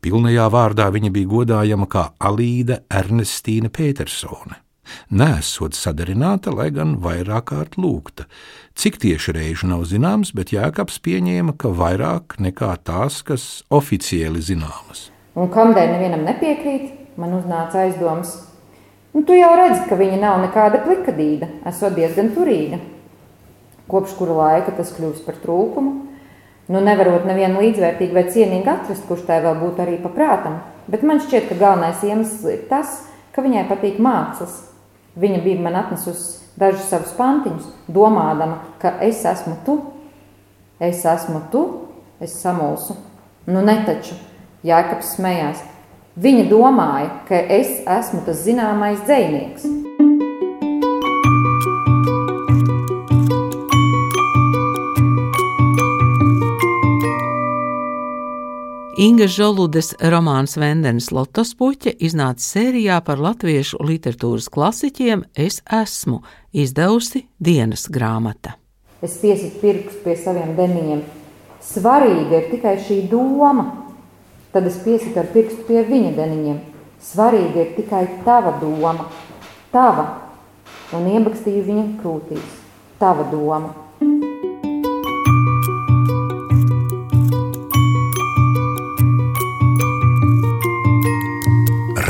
Pilnajā 0.00 0.46
vārdā 0.48 0.86
viņa 0.94 1.10
bija 1.12 1.28
godājama 1.28 1.86
kā 1.90 2.06
Alīda 2.24 2.80
Ernestīna 2.88 3.68
Petersone. 3.68 4.62
Nesot 5.10 5.76
sadarināta, 5.76 6.52
lai 6.54 6.70
gan 6.74 6.96
vairāk 7.02 7.50
kārt 7.50 7.76
lūgta. 7.78 8.26
Cik 8.74 8.98
tieši 9.02 9.34
reižu 9.36 9.68
nav 9.70 9.84
zināms, 9.90 10.32
bet 10.34 10.54
Jēkabs 10.54 10.98
pieņēma, 11.04 11.54
ka 11.60 11.70
vairāk 11.76 12.38
nekā 12.42 12.72
tās, 12.86 13.20
kas 13.26 13.44
oficiāli 13.70 14.42
zināmas. 14.42 15.10
Un 15.38 15.50
kamdēļ 15.52 15.92
nevienam 15.94 16.24
nepiekrīt, 16.26 16.88
man 17.20 17.36
uznāca 17.38 17.84
aizdoms. 17.84 18.32
Nu, 19.14 19.22
tu 19.26 19.34
jau 19.34 19.50
redzi, 19.58 19.84
ka 19.90 19.98
viņa 19.98 20.18
nav 20.22 20.40
nekāda 20.46 20.82
plikadīga, 20.86 21.50
esot 21.70 21.96
diezgan 21.98 22.32
turīga. 22.34 22.80
Kopš 23.90 24.14
kura 24.18 24.36
laika 24.38 24.74
tas 24.76 24.92
kļūst 24.94 25.24
par 25.26 25.38
trūkumu, 25.42 25.94
nu 26.70 26.82
nevarot 26.86 27.26
nevienu 27.26 27.62
līdzvērtīgu 27.64 28.14
vai 28.14 28.26
cienīgu 28.30 28.70
atrast, 28.70 29.06
kurš 29.08 29.24
tai 29.26 29.40
vēl 29.42 29.56
būtu 29.58 29.82
arī 29.82 29.96
paprātam. 30.02 30.60
Bet 30.90 31.02
man 31.06 31.22
šķiet, 31.22 31.48
ka 31.50 31.58
galvenais 31.58 32.04
iemesls 32.06 32.46
ir 32.50 32.62
tas, 32.70 33.00
ka 33.34 33.42
viņai 33.42 33.66
patīk 33.70 33.98
mākslas. 34.02 34.60
Viņa 35.18 35.42
bija 35.42 35.62
man 35.64 35.78
atnesusi 35.80 36.38
dažus 36.60 36.86
savus 36.90 37.12
pantiņus, 37.18 37.66
domādama, 37.90 38.60
ka 38.78 38.94
es 39.02 39.24
esmu 39.26 39.56
tu, 39.66 39.80
es 40.78 41.02
esmu 41.06 41.42
tu, 41.50 41.64
es 42.22 42.36
samulsu. 42.38 42.96
Nu, 43.50 43.64
netaču, 43.66 44.14
Jēkabs 44.66 45.14
smējās. 45.16 45.62
Viņa 46.20 46.48
domāja, 46.50 47.12
ka 47.28 47.38
es 47.58 47.80
esmu 47.88 48.20
tas 48.26 48.42
zināmais 48.44 49.00
dzinieks. 49.06 49.89
Inga 59.00 59.24
Žoludes 59.32 59.94
romāns 60.12 60.58
Vendenes 60.60 61.06
Lotos 61.08 61.54
puķe 61.56 61.94
iznāca 62.04 62.44
sērijā 62.44 62.98
par 63.00 63.16
latviešu 63.16 63.80
literatūras 63.80 64.50
klasiķiem 64.52 65.22
Es 65.32 65.62
esmu 65.64 66.18
izdevusi 66.52 67.22
dienas 67.40 67.86
grāmata. 67.88 68.58
Es 69.00 69.16
piesitu 69.22 69.56
pirkstu 69.62 70.04
pie 70.04 70.18
saviem 70.20 70.52
deniņiem. 70.58 71.00
Svarīga 71.64 72.42
ir 72.42 72.50
tikai 72.52 72.76
šī 72.84 73.06
doma, 73.08 73.64
Tad 74.52 74.66
es 74.66 74.76
piesitu 74.84 75.14
ar 75.22 75.28
pirkstu 75.30 75.62
pie 75.68 75.84
viņa 75.86 76.10
deniņiem. 76.16 76.56
Svarīga 77.00 77.60
ir 77.62 77.68
tikai 77.76 78.02
tava 78.26 78.56
doma, 78.58 79.06
tava, 79.70 80.06
un 80.92 81.06
iebakstīju 81.06 81.62
viņa 81.68 81.84
krūtīs. 82.00 82.56
Tava 82.98 83.28
doma. 83.30 83.70